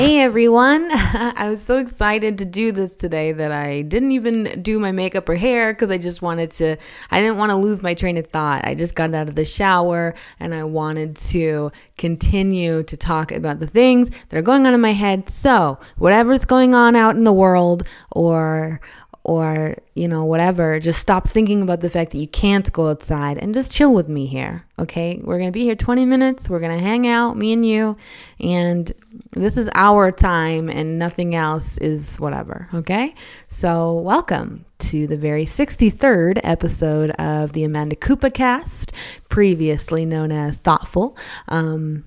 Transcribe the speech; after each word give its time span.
Hey 0.00 0.22
everyone! 0.22 0.88
I 0.92 1.50
was 1.50 1.60
so 1.60 1.76
excited 1.76 2.38
to 2.38 2.46
do 2.46 2.72
this 2.72 2.96
today 2.96 3.32
that 3.32 3.52
I 3.52 3.82
didn't 3.82 4.12
even 4.12 4.62
do 4.62 4.78
my 4.78 4.92
makeup 4.92 5.28
or 5.28 5.34
hair 5.34 5.74
because 5.74 5.90
I 5.90 5.98
just 5.98 6.22
wanted 6.22 6.52
to, 6.52 6.78
I 7.10 7.20
didn't 7.20 7.36
want 7.36 7.50
to 7.50 7.56
lose 7.56 7.82
my 7.82 7.92
train 7.92 8.16
of 8.16 8.26
thought. 8.26 8.66
I 8.66 8.74
just 8.74 8.94
got 8.94 9.12
out 9.12 9.28
of 9.28 9.34
the 9.34 9.44
shower 9.44 10.14
and 10.38 10.54
I 10.54 10.64
wanted 10.64 11.16
to 11.16 11.70
continue 11.98 12.82
to 12.84 12.96
talk 12.96 13.30
about 13.30 13.60
the 13.60 13.66
things 13.66 14.08
that 14.30 14.38
are 14.38 14.42
going 14.42 14.66
on 14.66 14.72
in 14.72 14.80
my 14.80 14.94
head. 14.94 15.28
So, 15.28 15.78
whatever's 15.98 16.46
going 16.46 16.74
on 16.74 16.96
out 16.96 17.16
in 17.16 17.24
the 17.24 17.32
world 17.34 17.86
or 18.10 18.80
or 19.22 19.76
you 19.94 20.08
know 20.08 20.24
whatever 20.24 20.78
just 20.80 20.98
stop 20.98 21.28
thinking 21.28 21.60
about 21.62 21.80
the 21.80 21.90
fact 21.90 22.10
that 22.12 22.18
you 22.18 22.26
can't 22.26 22.72
go 22.72 22.88
outside 22.88 23.36
and 23.38 23.54
just 23.54 23.70
chill 23.70 23.92
with 23.92 24.08
me 24.08 24.26
here 24.26 24.64
okay? 24.78 25.20
We're 25.22 25.36
to 25.48 25.52
be 25.52 25.64
here 25.64 25.74
20 25.74 26.06
minutes 26.06 26.48
we're 26.48 26.60
to 26.60 26.84
hang 26.84 27.06
out 27.06 27.36
me 27.36 27.52
and 27.52 27.66
you 27.66 27.96
and 28.40 28.90
this 29.32 29.56
is 29.56 29.68
our 29.74 30.10
time 30.10 30.70
and 30.70 30.98
nothing 30.98 31.34
else 31.34 31.76
is 31.78 32.18
whatever 32.18 32.68
okay? 32.72 33.14
So 33.48 33.92
welcome 33.92 34.64
to 34.78 35.06
the 35.06 35.18
very 35.18 35.44
63rd 35.44 36.40
episode 36.42 37.10
of 37.10 37.52
the 37.52 37.64
amanda 37.64 37.96
Koopa 37.96 38.32
cast 38.32 38.92
previously 39.28 40.06
known 40.06 40.32
as 40.32 40.56
thoughtful. 40.56 41.16
Um 41.48 42.04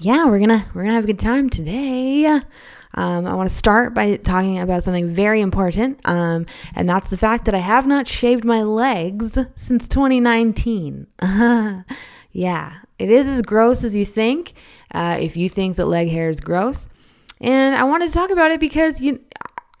yeah 0.00 0.26
we're 0.26 0.38
gonna 0.38 0.64
we're 0.74 0.82
gonna 0.82 0.94
have 0.94 1.04
a 1.04 1.08
good 1.08 1.18
time 1.18 1.50
today 1.50 2.40
um, 2.96 3.26
I 3.26 3.34
want 3.34 3.48
to 3.48 3.54
start 3.54 3.92
by 3.92 4.16
talking 4.16 4.58
about 4.58 4.82
something 4.82 5.12
very 5.12 5.40
important, 5.40 6.00
um, 6.04 6.46
and 6.74 6.88
that's 6.88 7.10
the 7.10 7.16
fact 7.16 7.44
that 7.44 7.54
I 7.54 7.58
have 7.58 7.86
not 7.86 8.08
shaved 8.08 8.44
my 8.44 8.62
legs 8.62 9.38
since 9.54 9.86
2019. 9.86 11.06
yeah, 12.32 12.72
it 12.98 13.10
is 13.10 13.28
as 13.28 13.42
gross 13.42 13.84
as 13.84 13.94
you 13.94 14.06
think. 14.06 14.54
Uh, 14.94 15.18
if 15.20 15.36
you 15.36 15.48
think 15.48 15.76
that 15.76 15.86
leg 15.86 16.08
hair 16.08 16.30
is 16.30 16.40
gross, 16.40 16.88
and 17.40 17.76
I 17.76 17.84
wanted 17.84 18.08
to 18.08 18.14
talk 18.14 18.30
about 18.30 18.50
it 18.50 18.60
because 18.60 19.02
you, 19.02 19.20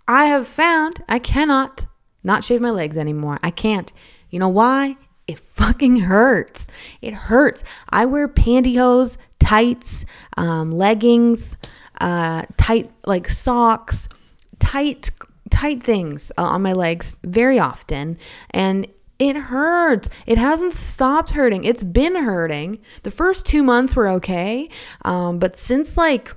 I 0.06 0.26
have 0.26 0.46
found 0.46 1.02
I 1.08 1.18
cannot 1.18 1.86
not 2.22 2.44
shave 2.44 2.60
my 2.60 2.70
legs 2.70 2.98
anymore. 2.98 3.38
I 3.42 3.50
can't. 3.50 3.90
You 4.28 4.40
know 4.40 4.48
why? 4.48 4.96
It 5.26 5.38
fucking 5.38 6.00
hurts. 6.00 6.66
It 7.00 7.14
hurts. 7.14 7.64
I 7.88 8.04
wear 8.04 8.28
pantyhose, 8.28 9.16
tights, 9.38 10.04
um, 10.36 10.70
leggings 10.72 11.56
uh, 12.00 12.42
tight 12.56 12.90
like 13.06 13.28
socks, 13.28 14.08
tight 14.58 15.10
tight 15.50 15.82
things 15.82 16.32
uh, 16.38 16.42
on 16.42 16.62
my 16.62 16.72
legs 16.72 17.18
very 17.22 17.58
often 17.58 18.18
and 18.50 18.86
it 19.18 19.36
hurts. 19.36 20.10
It 20.26 20.36
hasn't 20.36 20.74
stopped 20.74 21.30
hurting. 21.30 21.64
It's 21.64 21.82
been 21.82 22.16
hurting. 22.16 22.80
The 23.02 23.10
first 23.10 23.46
two 23.46 23.62
months 23.62 23.96
were 23.96 24.08
okay. 24.10 24.68
Um, 25.06 25.38
but 25.38 25.56
since 25.56 25.96
like 25.96 26.34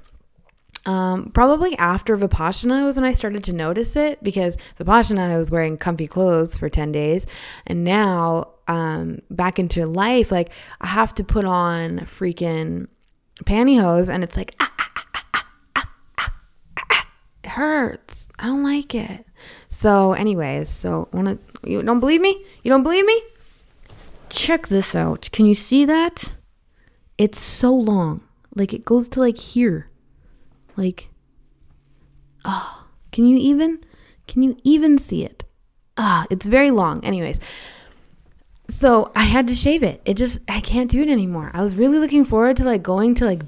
um, 0.86 1.32
probably 1.32 1.78
after 1.78 2.18
Vipassana 2.18 2.84
was 2.86 2.96
when 2.96 3.04
I 3.04 3.14
started 3.14 3.44
to 3.46 3.54
notice 3.54 3.96
it 3.96 4.24
because 4.24 4.58
Vipassana 4.80 5.20
I 5.20 5.38
was 5.38 5.52
wearing 5.52 5.78
comfy 5.78 6.08
clothes 6.08 6.56
for 6.56 6.70
10 6.70 6.92
days. 6.92 7.28
And 7.68 7.84
now 7.84 8.54
um, 8.68 9.20
back 9.30 9.60
into 9.60 9.86
life, 9.86 10.32
like 10.32 10.52
I 10.80 10.88
have 10.88 11.14
to 11.16 11.24
put 11.24 11.44
on 11.44 12.00
freaking 12.00 12.88
pantyhose 13.44 14.10
and 14.10 14.24
it's 14.24 14.38
like, 14.38 14.56
ah, 14.60 14.72
ah, 14.80 14.92
ah, 14.96 15.06
hurts. 17.50 18.28
I 18.38 18.48
don't 18.48 18.64
like 18.64 18.96
it. 18.96 19.26
So, 19.70 20.14
anyways, 20.14 20.70
so 20.70 21.10
wanna 21.12 21.38
you 21.64 21.82
don't 21.82 22.00
believe 22.00 22.22
me? 22.22 22.44
You 22.64 22.72
don't 22.72 22.84
believe 22.84 23.06
me? 23.06 23.22
Check 24.30 24.68
this 24.68 24.96
out. 24.96 25.30
Can 25.32 25.46
you 25.46 25.56
see 25.56 25.86
that? 25.86 26.32
It's 27.18 27.42
so 27.42 27.74
long. 27.74 28.22
Like 28.56 28.74
it 28.74 28.86
goes 28.86 29.10
to 29.10 29.20
like 29.20 29.38
here. 29.38 29.90
Like 30.76 31.10
oh, 32.46 32.86
can 33.12 33.26
you 33.26 33.38
even 33.38 33.80
can 34.28 34.44
you 34.44 34.58
even 34.64 34.98
see 34.98 35.24
it? 35.24 35.44
Ah, 35.98 36.26
it's 36.30 36.46
very 36.46 36.72
long. 36.72 37.04
Anyways, 37.04 37.40
so 38.70 39.12
I 39.16 39.24
had 39.24 39.48
to 39.48 39.56
shave 39.56 39.84
it. 39.84 40.02
It 40.06 40.16
just 40.16 40.42
I 40.50 40.62
can't 40.62 40.90
do 40.90 41.02
it 41.02 41.10
anymore. 41.10 41.52
I 41.54 41.62
was 41.62 41.76
really 41.76 42.00
looking 42.00 42.26
forward 42.26 42.58
to 42.58 42.64
like 42.64 42.84
going 42.84 43.16
to 43.16 43.26
like 43.26 43.42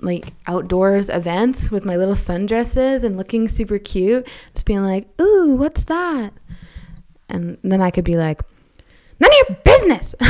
like 0.00 0.26
outdoors 0.46 1.08
events 1.08 1.70
with 1.70 1.84
my 1.84 1.96
little 1.96 2.14
sundresses 2.14 3.04
and 3.04 3.16
looking 3.16 3.48
super 3.48 3.78
cute, 3.78 4.26
just 4.52 4.66
being 4.66 4.82
like, 4.82 5.08
"Ooh, 5.20 5.56
what's 5.56 5.84
that?" 5.84 6.32
And 7.28 7.58
then 7.62 7.80
I 7.80 7.90
could 7.90 8.04
be 8.04 8.16
like, 8.16 8.42
"None 9.20 9.30
of 9.30 9.48
your 9.48 9.58
business." 9.64 10.14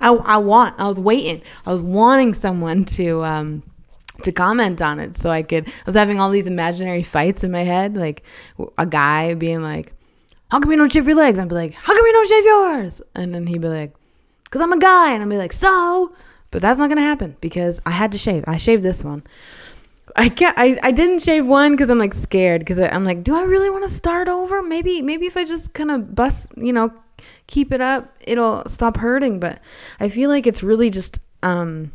I, 0.00 0.12
I 0.12 0.36
want. 0.38 0.78
I 0.78 0.88
was 0.88 1.00
waiting. 1.00 1.42
I 1.66 1.72
was 1.72 1.82
wanting 1.82 2.34
someone 2.34 2.84
to 2.86 3.24
um, 3.24 3.62
to 4.22 4.32
comment 4.32 4.80
on 4.80 5.00
it 5.00 5.16
so 5.16 5.30
I 5.30 5.42
could. 5.42 5.68
I 5.68 5.72
was 5.86 5.94
having 5.94 6.20
all 6.20 6.30
these 6.30 6.46
imaginary 6.46 7.02
fights 7.02 7.44
in 7.44 7.50
my 7.50 7.64
head, 7.64 7.96
like 7.96 8.22
a 8.76 8.86
guy 8.86 9.34
being 9.34 9.62
like, 9.62 9.92
"How 10.50 10.60
come 10.60 10.70
you 10.70 10.76
don't 10.78 10.92
shave 10.92 11.06
your 11.06 11.16
legs?" 11.16 11.38
I'd 11.38 11.48
be 11.48 11.54
like, 11.54 11.74
"How 11.74 11.94
come 11.94 12.06
you 12.06 12.12
don't 12.12 12.28
shave 12.28 12.44
yours?" 12.44 13.02
And 13.14 13.34
then 13.34 13.46
he'd 13.46 13.60
be 13.60 13.68
like, 13.68 13.94
"Cause 14.50 14.62
I'm 14.62 14.72
a 14.72 14.78
guy," 14.78 15.12
and 15.12 15.22
I'd 15.22 15.28
be 15.28 15.38
like, 15.38 15.52
"So." 15.52 16.14
But 16.50 16.62
that's 16.62 16.78
not 16.78 16.88
gonna 16.88 17.02
happen 17.02 17.36
because 17.40 17.80
I 17.84 17.90
had 17.90 18.12
to 18.12 18.18
shave. 18.18 18.44
I 18.46 18.56
shaved 18.56 18.82
this 18.82 19.04
one. 19.04 19.22
I 20.16 20.28
can't. 20.28 20.58
I, 20.58 20.78
I 20.82 20.90
didn't 20.90 21.20
shave 21.20 21.46
one 21.46 21.72
because 21.72 21.90
I'm 21.90 21.98
like 21.98 22.14
scared 22.14 22.60
because 22.60 22.78
I'm 22.78 23.04
like, 23.04 23.22
do 23.22 23.36
I 23.36 23.42
really 23.42 23.70
want 23.70 23.84
to 23.84 23.90
start 23.90 24.28
over? 24.28 24.62
Maybe 24.62 25.02
maybe 25.02 25.26
if 25.26 25.36
I 25.36 25.44
just 25.44 25.74
kind 25.74 25.90
of 25.90 26.14
bust, 26.14 26.50
you 26.56 26.72
know, 26.72 26.92
keep 27.46 27.72
it 27.72 27.80
up, 27.80 28.16
it'll 28.22 28.66
stop 28.66 28.96
hurting. 28.96 29.40
But 29.40 29.60
I 30.00 30.08
feel 30.08 30.30
like 30.30 30.46
it's 30.46 30.62
really 30.62 30.90
just 30.90 31.18
um, 31.42 31.92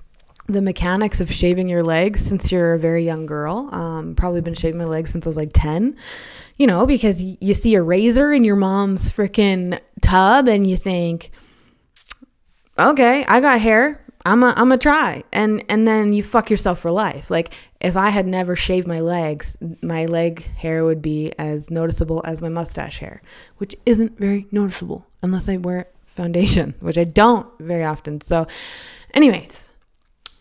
the 0.47 0.61
mechanics 0.61 1.19
of 1.21 1.31
shaving 1.31 1.67
your 1.67 1.83
legs 1.83 2.21
since 2.21 2.51
you're 2.51 2.73
a 2.73 2.79
very 2.79 3.03
young 3.03 3.25
girl. 3.25 3.69
Um, 3.71 4.15
probably 4.15 4.41
been 4.41 4.53
shaving 4.53 4.77
my 4.77 4.85
legs 4.85 5.11
since 5.11 5.25
I 5.25 5.29
was 5.29 5.37
like 5.37 5.51
ten. 5.53 5.97
You 6.57 6.67
know, 6.67 6.85
because 6.85 7.19
you 7.19 7.55
see 7.55 7.73
a 7.73 7.81
razor 7.81 8.31
in 8.31 8.43
your 8.43 8.55
mom's 8.55 9.11
freaking 9.11 9.79
tub 10.01 10.47
and 10.47 10.69
you 10.69 10.77
think, 10.77 11.31
okay, 12.77 13.25
I 13.25 13.39
got 13.39 13.59
hair. 13.59 14.02
I'm 14.25 14.43
a 14.43 14.53
I'm 14.55 14.71
a 14.71 14.77
try 14.77 15.23
and 15.33 15.63
and 15.69 15.87
then 15.87 16.13
you 16.13 16.23
fuck 16.23 16.49
yourself 16.49 16.79
for 16.79 16.91
life. 16.91 17.29
Like 17.29 17.53
if 17.81 17.97
I 17.97 18.09
had 18.09 18.25
never 18.25 18.55
shaved 18.55 18.87
my 18.87 19.01
legs, 19.01 19.57
my 19.81 20.05
leg 20.05 20.43
hair 20.55 20.85
would 20.85 21.01
be 21.01 21.33
as 21.37 21.69
noticeable 21.69 22.21
as 22.25 22.41
my 22.41 22.49
mustache 22.49 22.99
hair, 22.99 23.21
which 23.57 23.75
isn't 23.85 24.17
very 24.17 24.47
noticeable 24.51 25.05
unless 25.21 25.49
I 25.49 25.57
wear 25.57 25.87
foundation, 26.05 26.75
which 26.79 26.97
I 26.97 27.03
don't 27.03 27.47
very 27.59 27.83
often. 27.83 28.21
So 28.21 28.47
anyways, 29.13 29.71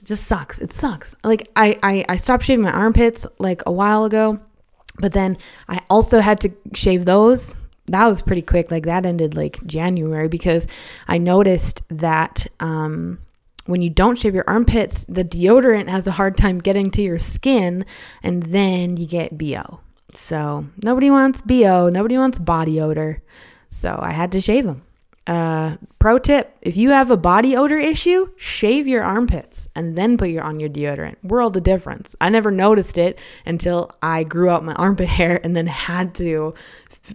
it 0.01 0.05
just 0.07 0.25
sucks. 0.25 0.59
It 0.59 0.73
sucks. 0.73 1.17
Like 1.25 1.49
I 1.57 1.79
I 1.83 2.05
I 2.09 2.17
stopped 2.17 2.45
shaving 2.45 2.65
my 2.65 2.73
armpits 2.73 3.27
like 3.39 3.63
a 3.67 3.73
while 3.73 4.05
ago, 4.05 4.39
but 4.99 5.13
then 5.13 5.39
I 5.69 5.81
also 5.91 6.21
had 6.21 6.41
to 6.43 6.53
shave 6.75 7.05
those 7.05 7.57
that 7.87 8.07
was 8.07 8.23
pretty 8.23 8.43
quick. 8.43 8.71
Like 8.71 8.85
that 8.85 9.05
ended 9.05 9.37
like 9.37 9.65
January 9.67 10.29
because 10.29 10.67
I 11.09 11.19
noticed 11.19 11.83
that 11.89 12.47
um, 12.61 13.19
when 13.67 13.83
you 13.83 13.91
don't 13.91 14.19
shave 14.19 14.35
your 14.35 14.45
armpits, 14.47 15.05
the 15.05 15.25
deodorant 15.25 15.89
has 15.89 16.07
a 16.07 16.13
hard 16.13 16.37
time 16.37 16.59
getting 16.59 16.91
to 16.93 17.03
your 17.03 17.19
skin, 17.19 17.85
and 18.23 18.43
then 18.45 18.97
you 18.97 19.07
get 19.07 19.39
BO. 19.39 19.81
So 20.15 20.67
nobody 20.83 21.11
wants 21.11 21.43
BO, 21.43 21.89
nobody 21.89 22.19
wants 22.19 22.39
body 22.39 22.81
odor. 22.81 23.23
So 23.71 23.99
I 24.01 24.13
had 24.13 24.33
to 24.33 24.41
shave 24.41 24.65
them. 24.65 24.83
Uh, 25.27 25.77
pro 26.01 26.19
tip: 26.19 26.57
if 26.63 26.77
you 26.77 26.91
have 26.91 27.11
a 27.11 27.17
body 27.17 27.57
odor 27.57 27.79
issue, 27.79 28.31
shave 28.37 28.89
your 28.89 29.05
armpits 29.05 29.69
and 29.75 29.95
then 29.95 30.19
put 30.19 30.31
your 30.31 30.43
on 30.43 30.59
your 30.59 30.69
deodorant. 30.69 31.23
World 31.23 31.57
of 31.57 31.63
difference. 31.63 32.17
I 32.21 32.29
never 32.29 32.51
noticed 32.51 32.99
it 32.99 33.21
until 33.47 33.93
I 34.03 34.25
grew 34.25 34.49
out 34.51 34.65
my 34.65 34.75
armpit 34.77 35.09
hair 35.09 35.41
and 35.45 35.55
then 35.55 35.69
had 35.69 36.15
to 36.17 36.55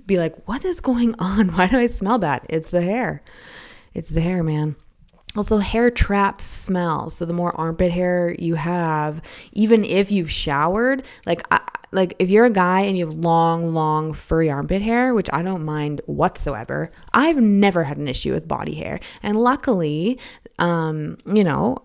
be 0.06 0.18
like, 0.18 0.48
"What 0.48 0.64
is 0.64 0.80
going 0.80 1.16
on? 1.20 1.50
Why 1.56 1.68
do 1.68 1.78
I 1.78 1.88
smell 1.88 2.18
bad?" 2.18 2.46
It's 2.48 2.72
the 2.72 2.82
hair. 2.82 3.22
It's 3.94 4.10
the 4.10 4.22
hair, 4.22 4.42
man. 4.42 4.78
Also, 5.38 5.60
hair 5.60 5.92
traps 5.92 6.44
smell. 6.44 7.12
So 7.12 7.24
the 7.24 7.34
more 7.34 7.56
armpit 7.56 7.92
hair 7.92 8.36
you 8.40 8.56
have, 8.56 9.22
even 9.54 9.86
if 9.86 10.12
you've 10.12 10.32
showered, 10.32 11.04
like 11.28 11.46
I, 11.52 11.62
like 11.92 12.16
if 12.20 12.30
you're 12.30 12.46
a 12.46 12.50
guy 12.50 12.82
and 12.82 12.98
you 12.98 13.08
have 13.08 13.16
long, 13.16 13.74
long 13.74 14.14
furry 14.14 14.50
armpit 14.50 14.82
hair, 14.82 15.14
which 15.14 15.30
I 15.32 15.44
don't 15.44 15.64
mind 15.64 16.02
whatsoever, 16.06 16.92
I've 17.14 17.38
never 17.38 17.84
had 17.84 17.98
an 17.98 18.08
issue 18.08 18.34
with 18.34 18.48
body 18.48 18.76
hair. 18.76 19.00
And 19.22 19.38
luckily, 19.38 20.20
um, 20.60 21.18
you 21.26 21.44
know, 21.44 21.78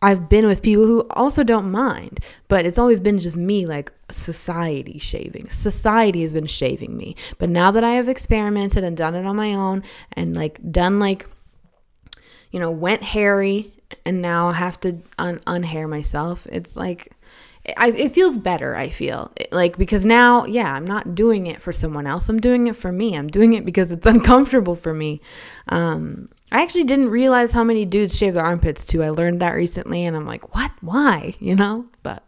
I've 0.00 0.28
been 0.28 0.46
with 0.46 0.62
people 0.62 0.86
who 0.86 1.06
also 1.10 1.42
don't 1.42 1.72
mind, 1.72 2.20
but 2.46 2.64
it's 2.64 2.78
always 2.78 3.00
been 3.00 3.18
just 3.18 3.36
me, 3.36 3.66
like 3.66 3.92
society 4.10 4.98
shaving. 4.98 5.50
Society 5.50 6.22
has 6.22 6.32
been 6.32 6.46
shaving 6.46 6.96
me. 6.96 7.16
But 7.38 7.50
now 7.50 7.72
that 7.72 7.82
I 7.82 7.90
have 7.94 8.08
experimented 8.08 8.84
and 8.84 8.96
done 8.96 9.16
it 9.16 9.26
on 9.26 9.34
my 9.34 9.54
own 9.54 9.82
and 10.12 10.36
like 10.36 10.60
done 10.70 11.00
like 11.00 11.26
you 12.50 12.60
know, 12.60 12.70
went 12.70 13.02
hairy 13.02 13.72
and 14.04 14.20
now 14.22 14.48
I 14.48 14.54
have 14.54 14.80
to 14.80 14.98
un- 15.18 15.40
unhair 15.46 15.88
myself. 15.88 16.46
It's 16.50 16.76
like, 16.76 17.12
I, 17.76 17.90
it 17.90 18.12
feels 18.12 18.38
better, 18.38 18.74
I 18.76 18.88
feel. 18.88 19.32
Like, 19.50 19.76
because 19.76 20.06
now, 20.06 20.44
yeah, 20.46 20.72
I'm 20.72 20.86
not 20.86 21.14
doing 21.14 21.46
it 21.46 21.60
for 21.60 21.72
someone 21.72 22.06
else. 22.06 22.28
I'm 22.28 22.40
doing 22.40 22.66
it 22.66 22.76
for 22.76 22.90
me. 22.90 23.16
I'm 23.16 23.28
doing 23.28 23.52
it 23.54 23.64
because 23.64 23.92
it's 23.92 24.06
uncomfortable 24.14 24.74
for 24.74 24.94
me. 24.94 25.20
Um, 25.68 26.30
I 26.50 26.62
actually 26.62 26.84
didn't 26.84 27.10
realize 27.10 27.52
how 27.52 27.64
many 27.64 27.84
dudes 27.84 28.16
shave 28.16 28.34
their 28.34 28.44
armpits 28.44 28.86
too. 28.86 29.02
I 29.02 29.10
learned 29.10 29.40
that 29.40 29.52
recently 29.52 30.04
and 30.04 30.16
I'm 30.16 30.26
like, 30.26 30.54
what? 30.54 30.72
Why? 30.80 31.34
You 31.40 31.56
know? 31.56 31.86
But 32.02 32.22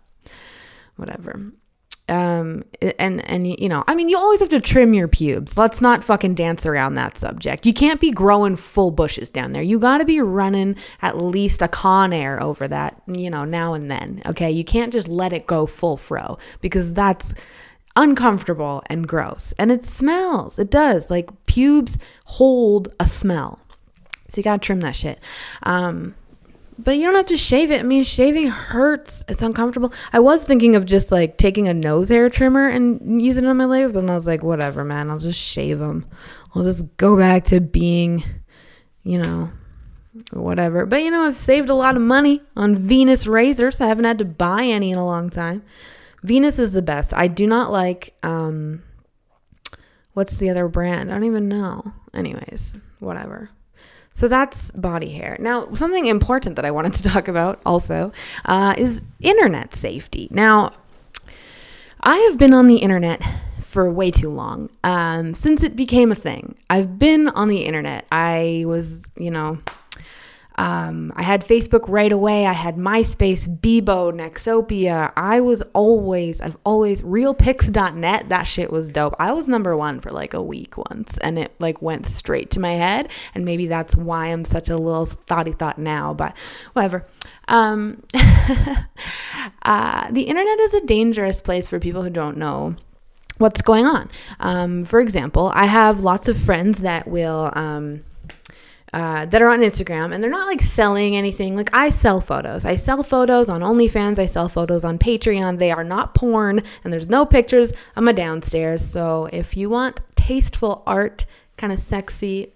whatever. 0.96 1.52
Um 2.10 2.64
and 2.98 3.24
and 3.30 3.46
you 3.46 3.68
know 3.68 3.84
i 3.86 3.94
mean 3.94 4.08
you 4.08 4.18
always 4.18 4.40
have 4.40 4.48
to 4.48 4.60
trim 4.60 4.94
your 4.94 5.08
pubes. 5.08 5.56
Let's 5.56 5.80
not 5.80 6.02
fucking 6.02 6.34
dance 6.34 6.66
around 6.66 6.94
that 6.94 7.16
subject. 7.16 7.64
You 7.66 7.72
can't 7.72 8.00
be 8.00 8.10
growing 8.10 8.56
full 8.56 8.90
bushes 8.90 9.30
down 9.30 9.52
there. 9.52 9.62
You 9.62 9.78
got 9.78 9.98
to 9.98 10.04
be 10.04 10.20
running 10.20 10.76
at 11.02 11.16
least 11.16 11.62
a 11.62 11.68
Conair 11.68 12.40
over 12.40 12.66
that 12.68 13.00
you 13.06 13.30
know 13.30 13.44
now 13.44 13.74
and 13.74 13.90
then 13.90 14.22
okay? 14.26 14.50
You 14.50 14.64
can't 14.64 14.92
just 14.92 15.08
let 15.08 15.32
it 15.32 15.46
go 15.46 15.66
full 15.66 15.96
fro 15.96 16.36
because 16.60 16.92
that's 16.92 17.32
uncomfortable 17.96 18.82
and 18.86 19.06
gross. 19.06 19.54
And 19.58 19.70
it 19.70 19.84
smells. 19.84 20.58
It 20.58 20.70
does. 20.70 21.10
Like 21.10 21.30
pubes 21.46 21.98
hold 22.24 22.88
a 22.98 23.06
smell. 23.06 23.60
So 24.28 24.38
you 24.38 24.42
gotta 24.42 24.58
trim 24.58 24.80
that 24.80 24.96
shit. 24.96 25.20
Um 25.62 26.14
but 26.84 26.96
you 26.96 27.04
don't 27.04 27.14
have 27.14 27.26
to 27.26 27.36
shave 27.36 27.70
it. 27.70 27.80
I 27.80 27.82
mean, 27.82 28.04
shaving 28.04 28.48
hurts. 28.48 29.24
It's 29.28 29.42
uncomfortable. 29.42 29.92
I 30.12 30.20
was 30.20 30.44
thinking 30.44 30.76
of 30.76 30.86
just 30.86 31.12
like 31.12 31.36
taking 31.36 31.68
a 31.68 31.74
nose 31.74 32.08
hair 32.08 32.30
trimmer 32.30 32.68
and 32.68 33.22
using 33.22 33.44
it 33.44 33.48
on 33.48 33.56
my 33.56 33.64
legs, 33.64 33.92
but 33.92 34.00
then 34.00 34.10
I 34.10 34.14
was 34.14 34.26
like, 34.26 34.42
whatever, 34.42 34.84
man. 34.84 35.10
I'll 35.10 35.18
just 35.18 35.40
shave 35.40 35.78
them. 35.78 36.06
I'll 36.54 36.64
just 36.64 36.96
go 36.96 37.16
back 37.16 37.44
to 37.46 37.60
being, 37.60 38.24
you 39.02 39.18
know, 39.18 39.50
whatever. 40.32 40.86
But 40.86 41.02
you 41.02 41.10
know, 41.10 41.24
I've 41.24 41.36
saved 41.36 41.68
a 41.68 41.74
lot 41.74 41.96
of 41.96 42.02
money 42.02 42.42
on 42.56 42.76
Venus 42.76 43.26
razors. 43.26 43.80
I 43.80 43.86
haven't 43.86 44.04
had 44.04 44.18
to 44.18 44.24
buy 44.24 44.64
any 44.64 44.90
in 44.90 44.98
a 44.98 45.06
long 45.06 45.30
time. 45.30 45.62
Venus 46.22 46.58
is 46.58 46.72
the 46.72 46.82
best. 46.82 47.14
I 47.14 47.28
do 47.28 47.46
not 47.46 47.70
like 47.72 48.14
um 48.22 48.82
what's 50.12 50.38
the 50.38 50.50
other 50.50 50.68
brand? 50.68 51.10
I 51.10 51.14
don't 51.14 51.24
even 51.24 51.48
know. 51.48 51.92
Anyways, 52.12 52.76
whatever. 52.98 53.50
So 54.12 54.28
that's 54.28 54.70
body 54.72 55.10
hair. 55.10 55.36
Now, 55.40 55.72
something 55.74 56.06
important 56.06 56.56
that 56.56 56.64
I 56.64 56.70
wanted 56.70 56.94
to 56.94 57.02
talk 57.14 57.28
about 57.28 57.60
also 57.64 58.12
uh, 58.44 58.74
is 58.76 59.04
internet 59.20 59.74
safety. 59.74 60.28
Now, 60.30 60.72
I 62.00 62.16
have 62.16 62.38
been 62.38 62.54
on 62.54 62.66
the 62.66 62.76
internet 62.76 63.22
for 63.60 63.90
way 63.90 64.10
too 64.10 64.30
long 64.30 64.68
um, 64.82 65.32
since 65.34 65.62
it 65.62 65.76
became 65.76 66.10
a 66.10 66.14
thing. 66.14 66.56
I've 66.68 66.98
been 66.98 67.28
on 67.28 67.48
the 67.48 67.64
internet. 67.64 68.04
I 68.10 68.64
was, 68.66 69.02
you 69.16 69.30
know, 69.30 69.58
um, 70.60 71.10
I 71.16 71.22
had 71.22 71.42
Facebook 71.42 71.86
right 71.88 72.12
away. 72.12 72.44
I 72.44 72.52
had 72.52 72.76
MySpace, 72.76 73.48
Bebo, 73.48 74.12
Nexopia. 74.12 75.10
I 75.16 75.40
was 75.40 75.62
always, 75.72 76.42
I've 76.42 76.58
always, 76.64 77.00
realpics.net. 77.00 78.28
That 78.28 78.42
shit 78.42 78.70
was 78.70 78.90
dope. 78.90 79.14
I 79.18 79.32
was 79.32 79.48
number 79.48 79.74
one 79.74 80.00
for 80.00 80.10
like 80.10 80.34
a 80.34 80.42
week 80.42 80.76
once 80.76 81.16
and 81.16 81.38
it 81.38 81.54
like 81.60 81.80
went 81.80 82.04
straight 82.04 82.50
to 82.50 82.60
my 82.60 82.72
head. 82.72 83.08
And 83.34 83.46
maybe 83.46 83.68
that's 83.68 83.96
why 83.96 84.26
I'm 84.26 84.44
such 84.44 84.68
a 84.68 84.76
little 84.76 85.06
thoughty 85.06 85.52
thought 85.52 85.78
now, 85.78 86.12
but 86.12 86.36
whatever. 86.74 87.06
Um, 87.48 88.02
uh, 89.62 90.12
the 90.12 90.24
internet 90.24 90.60
is 90.60 90.74
a 90.74 90.84
dangerous 90.84 91.40
place 91.40 91.68
for 91.68 91.80
people 91.80 92.02
who 92.02 92.10
don't 92.10 92.36
know 92.36 92.76
what's 93.38 93.62
going 93.62 93.86
on. 93.86 94.10
Um, 94.40 94.84
for 94.84 95.00
example, 95.00 95.52
I 95.54 95.64
have 95.64 96.04
lots 96.04 96.28
of 96.28 96.38
friends 96.38 96.80
that 96.80 97.08
will, 97.08 97.50
um, 97.54 98.04
uh, 98.92 99.26
that 99.26 99.40
are 99.40 99.48
on 99.48 99.60
Instagram 99.60 100.12
and 100.12 100.22
they're 100.22 100.31
not 100.31 100.46
like 100.46 100.60
selling 100.60 101.16
anything. 101.16 101.56
Like 101.56 101.70
I 101.72 101.90
sell 101.90 102.20
photos. 102.20 102.64
I 102.64 102.76
sell 102.76 103.02
photos 103.02 103.48
on 103.48 103.60
OnlyFans. 103.60 104.19
I 104.19 104.26
sell 104.26 104.48
photos 104.48 104.84
on 104.84 104.98
Patreon. 104.98 105.58
They 105.58 105.70
are 105.70 105.84
not 105.84 106.14
porn 106.14 106.62
and 106.82 106.92
there's 106.92 107.08
no 107.08 107.25
pictures 107.25 107.72
of 107.96 108.04
my 108.04 108.12
downstairs. 108.12 108.84
So 108.84 109.28
if 109.32 109.56
you 109.56 109.70
want 109.70 110.00
tasteful 110.16 110.82
art, 110.87 111.25
kind 111.56 111.72
of 111.72 111.78
sexy, 111.78 112.52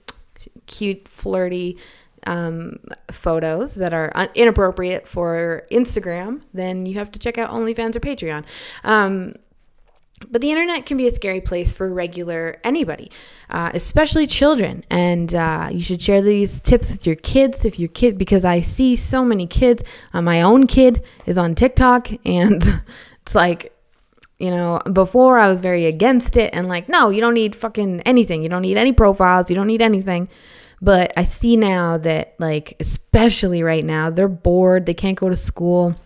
cute, 0.67 1.09
flirty 1.09 1.79
um, 2.27 2.79
photos 3.11 3.75
that 3.75 3.93
are 3.93 4.11
un- 4.15 4.31
inappropriate 4.35 5.07
for 5.07 5.67
Instagram, 5.71 6.43
then 6.53 6.87
you 6.87 6.95
have 6.95 7.13
to 7.13 7.19
check 7.19 7.39
out 7.39 7.51
OnlyFans 7.51 7.97
or 7.97 8.01
Patreon. 8.01 8.45
Um, 8.83 9.35
but 10.29 10.41
the 10.41 10.51
internet 10.51 10.87
can 10.87 10.97
be 10.97 11.07
a 11.07 11.11
scary 11.11 11.41
place 11.41 11.73
for 11.73 11.89
regular 11.89 12.61
anybody, 12.65 13.11
uh, 13.51 13.71
especially 13.75 14.27
children. 14.27 14.85
And 14.89 15.35
uh, 15.35 15.69
you 15.73 15.81
should 15.81 16.01
share 16.01 16.23
these 16.23 16.61
tips 16.61 16.93
with 16.93 17.07
your 17.07 17.17
kids 17.17 17.65
if 17.65 17.79
your 17.79 17.89
kid, 17.89 18.17
because 18.17 18.45
I 18.45 18.61
see 18.61 18.97
so 18.97 19.25
many 19.25 19.47
kids. 19.47 19.83
Uh, 20.13 20.23
my 20.23 20.43
own 20.43 20.67
kid 20.67 21.05
is 21.27 21.37
on 21.37 21.55
TikTok, 21.55 22.11
and 22.25 22.63
it's 23.23 23.35
like, 23.35 23.73
you 24.39 24.51
know, 24.51 24.81
before 24.93 25.39
I 25.39 25.49
was 25.49 25.61
very 25.61 25.87
against 25.87 26.37
it 26.37 26.51
and 26.53 26.69
like, 26.69 26.89
no, 26.89 27.11
you 27.11 27.21
don't 27.21 27.35
need 27.35 27.55
fucking 27.55 28.01
anything. 28.03 28.43
You 28.43 28.49
don't 28.49 28.63
need 28.63 28.77
any 28.77 28.93
profiles. 28.93 29.49
You 29.49 29.57
don't 29.57 29.69
need 29.69 29.83
anything. 29.83 30.29
But 30.83 31.13
I 31.17 31.23
see 31.23 31.57
now 31.57 31.99
that, 31.99 32.35
like, 32.39 32.77
especially 32.81 33.63
right 33.63 33.85
now, 33.85 34.11
they're 34.11 34.29
bored. 34.29 34.87
They 34.87 34.95
can't 34.95 35.19
go 35.19 35.29
to 35.29 35.37
school 35.37 35.97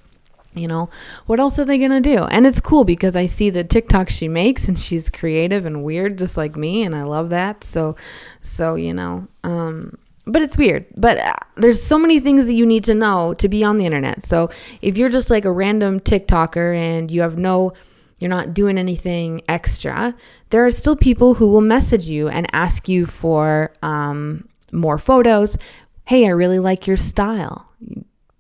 you 0.55 0.69
know? 0.69 0.91
What 1.27 1.41
else 1.41 1.59
are 1.59 1.65
they 1.65 1.79
gonna 1.79 2.01
do? 2.01 2.25
And 2.25 2.47
it's 2.47 2.61
cool 2.61 2.85
because 2.85 3.17
i 3.17 3.27
see 3.27 3.51
the 3.51 3.65
tiktok 3.65 4.09
she 4.09 4.29
makes 4.29 4.69
and 4.69 4.79
she's 4.79 5.11
creative 5.11 5.67
and 5.67 5.85
weird 5.85 6.19
just 6.19 6.37
like 6.37 6.57
me 6.57 6.83
and 6.83 6.95
i 6.95 7.03
love 7.03 7.29
that. 7.31 7.65
So 7.65 7.97
so 8.43 8.75
you 8.75 8.95
know 8.95 9.29
um 9.45 9.97
but 10.29 10.43
it's 10.43 10.59
weird. 10.59 10.85
But 10.95 11.17
uh, 11.19 11.33
there's 11.57 11.83
so 11.83 11.99
many 11.99 12.21
things 12.21 12.47
that 12.47 12.53
you 12.53 12.67
need 12.67 12.85
to 12.85 12.95
know 12.95 13.33
to 13.35 13.49
be 13.49 13.65
on 13.65 13.79
the 13.79 13.87
internet. 13.87 14.23
So 14.23 14.51
if 14.83 14.99
you're 14.99 15.09
just 15.09 15.31
like 15.31 15.47
a 15.47 15.51
random 15.51 16.01
tiktoker 16.01 16.77
and 16.77 17.11
you 17.11 17.23
have 17.23 17.39
no 17.39 17.73
you're 18.19 18.29
not 18.29 18.53
doing 18.53 18.79
anything 18.79 19.41
extra 19.49 20.13
there 20.51 20.67
are 20.67 20.73
still 20.73 20.97
people 20.97 21.35
who 21.35 21.47
will 21.47 21.61
message 21.61 22.09
you 22.09 22.29
and 22.29 22.47
ask 22.53 22.89
you 22.89 23.07
for 23.07 23.73
um, 23.83 24.49
more 24.73 24.99
photos. 24.99 25.57
Hey 26.05 26.27
i 26.27 26.31
really 26.31 26.59
like 26.59 26.87
your 26.87 26.97
style. 26.97 27.71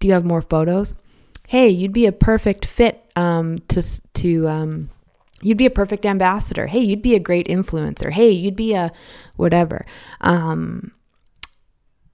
Do 0.00 0.06
you 0.06 0.12
have 0.12 0.24
more 0.24 0.42
photos 0.42 0.94
hey, 1.48 1.70
you'd 1.70 1.94
be 1.94 2.04
a 2.04 2.12
perfect 2.12 2.66
fit 2.66 3.10
um, 3.16 3.58
to 3.68 3.82
to 4.14 4.48
um, 4.48 4.90
you'd 5.40 5.56
be 5.56 5.66
a 5.66 5.70
perfect 5.70 6.04
ambassador. 6.04 6.66
Hey, 6.66 6.80
you'd 6.80 7.02
be 7.02 7.14
a 7.14 7.20
great 7.20 7.48
influencer. 7.48 8.10
Hey, 8.10 8.30
you'd 8.30 8.54
be 8.54 8.74
a 8.74 8.92
whatever. 9.36 9.84
Um, 10.20 10.92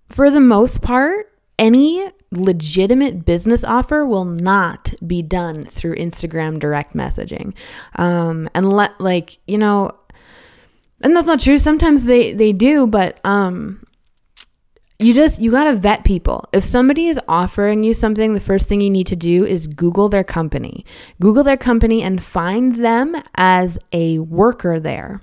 for 0.09 0.31
the 0.31 0.41
most 0.41 0.83
part, 0.83 1.33
any 1.59 2.09
legitimate 2.31 3.25
business 3.25 3.65
offer 3.65 4.07
will 4.07 4.25
not 4.25 4.95
be 5.05 5.21
done 5.21 5.65
through 5.65 5.97
Instagram 5.97 6.61
direct 6.61 6.95
messaging. 6.95 7.55
Um, 7.97 8.49
and 8.55 8.73
let 8.73 9.01
like 9.01 9.39
you 9.49 9.59
know, 9.59 9.91
and 11.01 11.15
that's 11.17 11.27
not 11.27 11.41
true. 11.41 11.59
Sometimes 11.59 12.05
they 12.05 12.33
they 12.33 12.53
do, 12.53 12.87
but 12.87 13.19
um, 13.25 13.84
you 15.05 15.13
just 15.13 15.41
you 15.41 15.51
got 15.51 15.65
to 15.65 15.75
vet 15.75 16.05
people. 16.05 16.49
If 16.53 16.65
somebody 16.65 17.09
is 17.09 17.21
offering 17.29 17.85
you 17.85 17.93
something, 17.93 18.33
the 18.33 18.41
first 18.41 18.69
thing 18.69 18.81
you 18.81 18.91
need 18.91 19.07
to 19.09 19.17
do 19.17 19.45
is 19.45 19.67
Google 19.67 20.09
their 20.09 20.25
company. 20.25 20.85
Google 21.21 21.45
their 21.45 21.59
company 21.59 22.03
and 22.03 22.23
find 22.23 22.77
them 22.77 23.15
as 23.35 23.79
a 23.93 24.19
worker 24.21 24.81
there 24.81 25.21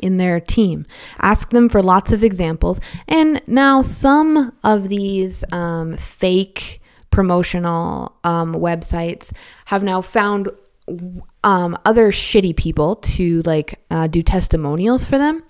in 0.00 0.16
their 0.16 0.40
team. 0.40 0.84
Ask 1.20 1.50
them 1.50 1.68
for 1.68 1.82
lots 1.82 2.12
of 2.12 2.24
examples. 2.24 2.80
And 3.06 3.40
now 3.46 3.80
some 3.80 4.52
of 4.64 4.88
these 4.88 5.44
um, 5.52 5.96
fake 5.96 6.80
promotional 7.10 8.16
um, 8.24 8.54
websites 8.54 9.32
have 9.66 9.82
now 9.82 10.00
found 10.00 10.50
um, 11.44 11.78
other 11.84 12.10
shitty 12.10 12.56
people 12.56 12.96
to 12.96 13.42
like 13.42 13.80
uh, 13.90 14.06
do 14.08 14.20
testimonials 14.20 15.04
for 15.04 15.16
them. 15.16 15.44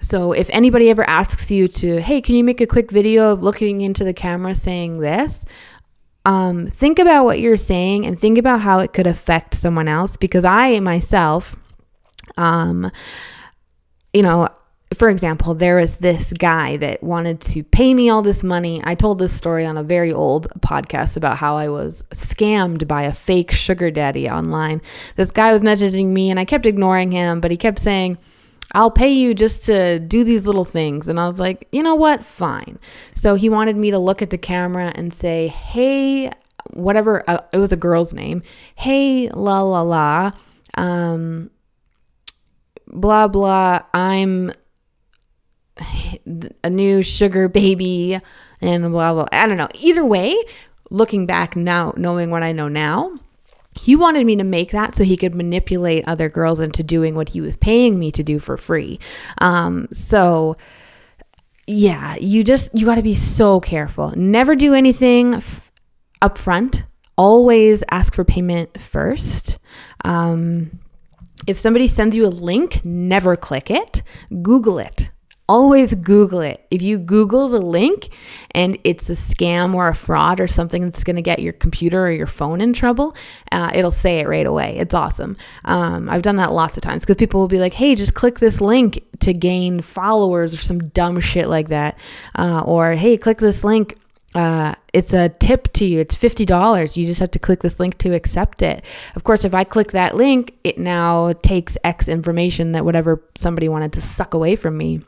So 0.00 0.32
if 0.32 0.48
anybody 0.50 0.90
ever 0.90 1.08
asks 1.08 1.50
you 1.50 1.68
to, 1.68 2.00
hey, 2.00 2.20
can 2.20 2.34
you 2.34 2.42
make 2.42 2.60
a 2.60 2.66
quick 2.66 2.90
video 2.90 3.32
of 3.32 3.42
looking 3.42 3.82
into 3.82 4.02
the 4.02 4.14
camera 4.14 4.54
saying 4.54 4.98
this? 4.98 5.44
Um, 6.24 6.66
think 6.68 6.98
about 6.98 7.24
what 7.24 7.40
you're 7.40 7.56
saying 7.56 8.06
and 8.06 8.18
think 8.18 8.38
about 8.38 8.60
how 8.60 8.78
it 8.80 8.92
could 8.92 9.06
affect 9.06 9.54
someone 9.54 9.88
else 9.88 10.16
because 10.16 10.44
I 10.44 10.78
myself, 10.80 11.56
um, 12.36 12.90
you 14.12 14.22
know, 14.22 14.48
for 14.94 15.08
example, 15.08 15.54
there 15.54 15.76
was 15.76 15.98
this 15.98 16.32
guy 16.32 16.76
that 16.78 17.02
wanted 17.02 17.40
to 17.42 17.62
pay 17.62 17.94
me 17.94 18.10
all 18.10 18.22
this 18.22 18.42
money. 18.42 18.80
I 18.84 18.96
told 18.96 19.18
this 19.18 19.32
story 19.32 19.64
on 19.64 19.76
a 19.76 19.84
very 19.84 20.12
old 20.12 20.48
podcast 20.60 21.16
about 21.16 21.36
how 21.36 21.56
I 21.56 21.68
was 21.68 22.02
scammed 22.10 22.88
by 22.88 23.04
a 23.04 23.12
fake 23.12 23.52
sugar 23.52 23.90
daddy 23.90 24.28
online. 24.28 24.82
This 25.14 25.30
guy 25.30 25.52
was 25.52 25.62
messaging 25.62 26.06
me 26.08 26.28
and 26.28 26.40
I 26.40 26.44
kept 26.44 26.66
ignoring 26.66 27.12
him, 27.12 27.40
but 27.40 27.52
he 27.52 27.56
kept 27.56 27.78
saying, 27.78 28.18
I'll 28.72 28.90
pay 28.90 29.10
you 29.10 29.34
just 29.34 29.66
to 29.66 29.98
do 29.98 30.22
these 30.24 30.46
little 30.46 30.64
things. 30.64 31.08
And 31.08 31.18
I 31.18 31.28
was 31.28 31.38
like, 31.38 31.68
you 31.72 31.82
know 31.82 31.94
what? 31.94 32.24
Fine. 32.24 32.78
So 33.14 33.34
he 33.34 33.48
wanted 33.48 33.76
me 33.76 33.90
to 33.90 33.98
look 33.98 34.22
at 34.22 34.30
the 34.30 34.38
camera 34.38 34.92
and 34.94 35.12
say, 35.12 35.48
hey, 35.48 36.30
whatever, 36.72 37.24
uh, 37.28 37.40
it 37.52 37.58
was 37.58 37.72
a 37.72 37.76
girl's 37.76 38.12
name. 38.12 38.42
Hey, 38.76 39.28
la 39.30 39.62
la 39.62 39.82
la. 39.82 40.32
Um, 40.74 41.50
blah 42.86 43.28
blah. 43.28 43.80
I'm 43.92 44.52
a 46.62 46.70
new 46.70 47.02
sugar 47.02 47.48
baby 47.48 48.20
and 48.60 48.90
blah 48.92 49.14
blah. 49.14 49.26
I 49.32 49.46
don't 49.46 49.56
know. 49.56 49.68
Either 49.74 50.04
way, 50.04 50.36
looking 50.90 51.26
back 51.26 51.56
now, 51.56 51.92
knowing 51.96 52.30
what 52.30 52.42
I 52.42 52.52
know 52.52 52.68
now, 52.68 53.18
he 53.78 53.94
wanted 53.96 54.26
me 54.26 54.36
to 54.36 54.44
make 54.44 54.72
that 54.72 54.94
so 54.94 55.04
he 55.04 55.16
could 55.16 55.34
manipulate 55.34 56.06
other 56.06 56.28
girls 56.28 56.60
into 56.60 56.82
doing 56.82 57.14
what 57.14 57.30
he 57.30 57.40
was 57.40 57.56
paying 57.56 57.98
me 57.98 58.10
to 58.12 58.22
do 58.22 58.38
for 58.38 58.56
free. 58.56 58.98
Um, 59.38 59.88
so 59.92 60.56
yeah, 61.66 62.16
you 62.16 62.42
just 62.42 62.74
you 62.76 62.84
got 62.84 62.96
to 62.96 63.02
be 63.02 63.14
so 63.14 63.60
careful. 63.60 64.12
Never 64.16 64.56
do 64.56 64.74
anything 64.74 65.36
f- 65.36 65.70
up 66.20 66.36
front 66.36 66.84
always 67.20 67.84
ask 67.90 68.14
for 68.14 68.24
payment 68.24 68.80
first. 68.80 69.58
Um, 70.04 70.80
if 71.46 71.58
somebody 71.58 71.86
sends 71.86 72.16
you 72.16 72.26
a 72.26 72.28
link, 72.28 72.82
never 72.82 73.36
click 73.36 73.70
it, 73.70 74.02
Google 74.42 74.78
it 74.78 75.09
always 75.50 75.94
Google 75.94 76.42
it. 76.42 76.64
If 76.70 76.80
you 76.80 76.96
Google 76.96 77.48
the 77.48 77.60
link 77.60 78.10
and 78.52 78.78
it's 78.84 79.10
a 79.10 79.14
scam 79.14 79.74
or 79.74 79.88
a 79.88 79.94
fraud 79.96 80.38
or 80.38 80.46
something 80.46 80.84
that's 80.84 81.02
going 81.02 81.16
to 81.16 81.22
get 81.22 81.40
your 81.40 81.52
computer 81.52 82.06
or 82.06 82.12
your 82.12 82.28
phone 82.28 82.60
in 82.60 82.72
trouble, 82.72 83.16
uh, 83.50 83.72
it'll 83.74 83.90
say 83.90 84.20
it 84.20 84.28
right 84.28 84.46
away. 84.46 84.76
It's 84.78 84.94
awesome. 84.94 85.36
Um, 85.64 86.08
I've 86.08 86.22
done 86.22 86.36
that 86.36 86.52
lots 86.52 86.76
of 86.76 86.84
times 86.84 87.02
because 87.02 87.16
people 87.16 87.40
will 87.40 87.48
be 87.48 87.58
like, 87.58 87.74
hey, 87.74 87.96
just 87.96 88.14
click 88.14 88.38
this 88.38 88.60
link 88.60 89.02
to 89.18 89.34
gain 89.34 89.80
followers 89.80 90.54
or 90.54 90.58
some 90.58 90.78
dumb 90.78 91.18
shit 91.18 91.48
like 91.48 91.66
that. 91.66 91.98
Uh, 92.36 92.62
or, 92.64 92.92
hey, 92.92 93.16
click 93.16 93.38
this 93.38 93.64
link 93.64 93.96
uh, 94.32 94.76
it's 94.92 95.12
a 95.12 95.28
tip 95.28 95.72
to 95.72 95.84
you. 95.84 95.98
It's 95.98 96.14
$50. 96.14 96.96
You 96.96 97.04
just 97.04 97.18
have 97.18 97.32
to 97.32 97.40
click 97.40 97.62
this 97.62 97.80
link 97.80 97.98
to 97.98 98.14
accept 98.14 98.62
it. 98.62 98.84
Of 99.16 99.24
course, 99.24 99.44
if 99.44 99.54
I 99.54 99.64
click 99.64 99.90
that 99.90 100.14
link, 100.14 100.54
it 100.62 100.78
now 100.78 101.32
takes 101.32 101.76
X 101.82 102.06
information 102.06 102.70
that 102.70 102.84
whatever 102.84 103.20
somebody 103.36 103.68
wanted 103.68 103.92
to 103.94 104.00
suck 104.00 104.32
away 104.32 104.54
from 104.54 104.76
me 104.76 105.00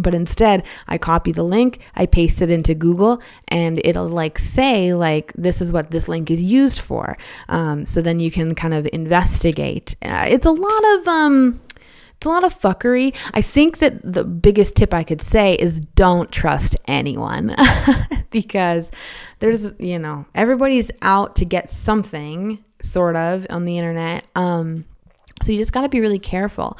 but 0.00 0.14
instead 0.14 0.64
i 0.86 0.98
copy 0.98 1.32
the 1.32 1.42
link 1.42 1.80
i 1.94 2.06
paste 2.06 2.40
it 2.42 2.50
into 2.50 2.74
google 2.74 3.20
and 3.48 3.80
it'll 3.84 4.08
like 4.08 4.38
say 4.38 4.94
like 4.94 5.32
this 5.34 5.60
is 5.60 5.72
what 5.72 5.90
this 5.90 6.08
link 6.08 6.30
is 6.30 6.42
used 6.42 6.78
for 6.80 7.16
um, 7.48 7.84
so 7.86 8.00
then 8.00 8.20
you 8.20 8.30
can 8.30 8.54
kind 8.54 8.74
of 8.74 8.88
investigate 8.92 9.94
uh, 10.02 10.26
it's 10.28 10.46
a 10.46 10.50
lot 10.50 10.84
of 10.94 11.08
um, 11.08 11.60
it's 12.18 12.26
a 12.26 12.30
lot 12.30 12.42
of 12.42 12.52
fuckery. 12.52 13.14
I 13.32 13.42
think 13.42 13.78
that 13.78 14.00
the 14.02 14.24
biggest 14.24 14.74
tip 14.74 14.92
I 14.92 15.04
could 15.04 15.22
say 15.22 15.54
is 15.54 15.78
don't 15.78 16.32
trust 16.32 16.74
anyone 16.88 17.54
because 18.30 18.90
there's, 19.38 19.70
you 19.78 20.00
know, 20.00 20.26
everybody's 20.34 20.90
out 21.00 21.36
to 21.36 21.44
get 21.44 21.70
something 21.70 22.64
sort 22.82 23.14
of 23.14 23.46
on 23.50 23.66
the 23.66 23.78
internet. 23.78 24.26
Um, 24.34 24.84
so 25.42 25.52
you 25.52 25.58
just 25.58 25.72
got 25.72 25.82
to 25.82 25.88
be 25.88 26.00
really 26.00 26.18
careful. 26.18 26.76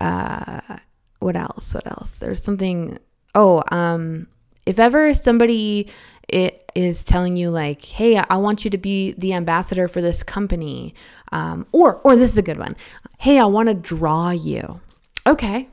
Uh, 0.00 0.78
what 1.18 1.36
else? 1.36 1.74
What 1.74 1.86
else? 1.86 2.18
There's 2.18 2.42
something. 2.42 2.98
Oh, 3.34 3.62
um, 3.70 4.28
if 4.66 4.78
ever 4.78 5.12
somebody 5.14 5.88
it 6.28 6.70
is 6.74 7.04
telling 7.04 7.36
you 7.36 7.50
like, 7.50 7.84
"Hey, 7.84 8.16
I 8.16 8.36
want 8.36 8.64
you 8.64 8.70
to 8.70 8.78
be 8.78 9.12
the 9.12 9.32
ambassador 9.32 9.88
for 9.88 10.00
this 10.00 10.22
company," 10.22 10.94
um, 11.32 11.66
or 11.72 11.96
or 12.04 12.16
this 12.16 12.32
is 12.32 12.38
a 12.38 12.42
good 12.42 12.58
one. 12.58 12.76
Hey, 13.18 13.38
I 13.38 13.46
want 13.46 13.68
to 13.68 13.74
draw 13.74 14.30
you. 14.30 14.80
Okay, 15.26 15.68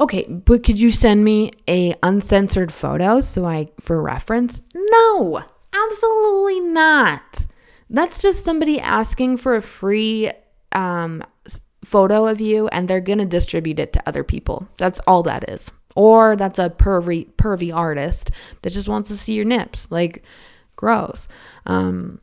okay, 0.00 0.24
but 0.26 0.62
could 0.62 0.78
you 0.78 0.90
send 0.90 1.24
me 1.24 1.50
a 1.68 1.94
uncensored 2.02 2.70
photo 2.72 3.20
so 3.20 3.44
I 3.44 3.70
for 3.80 4.00
reference? 4.00 4.60
No, 4.74 5.42
absolutely 5.72 6.60
not. 6.60 7.46
That's 7.90 8.20
just 8.20 8.44
somebody 8.44 8.78
asking 8.78 9.38
for 9.38 9.56
a 9.56 9.62
free 9.62 10.30
um, 10.72 11.24
photo 11.88 12.26
of 12.26 12.40
you 12.40 12.68
and 12.68 12.86
they're 12.86 13.00
going 13.00 13.18
to 13.18 13.24
distribute 13.24 13.78
it 13.78 13.92
to 13.94 14.02
other 14.06 14.22
people. 14.22 14.68
That's 14.76 15.00
all 15.06 15.22
that 15.24 15.48
is. 15.48 15.70
Or 15.96 16.36
that's 16.36 16.58
a 16.58 16.70
pervy 16.70 17.32
pervy 17.32 17.74
artist 17.74 18.30
that 18.62 18.70
just 18.72 18.88
wants 18.88 19.08
to 19.08 19.16
see 19.16 19.32
your 19.32 19.44
nips. 19.44 19.88
Like 19.90 20.22
gross. 20.76 21.26
Um 21.66 22.20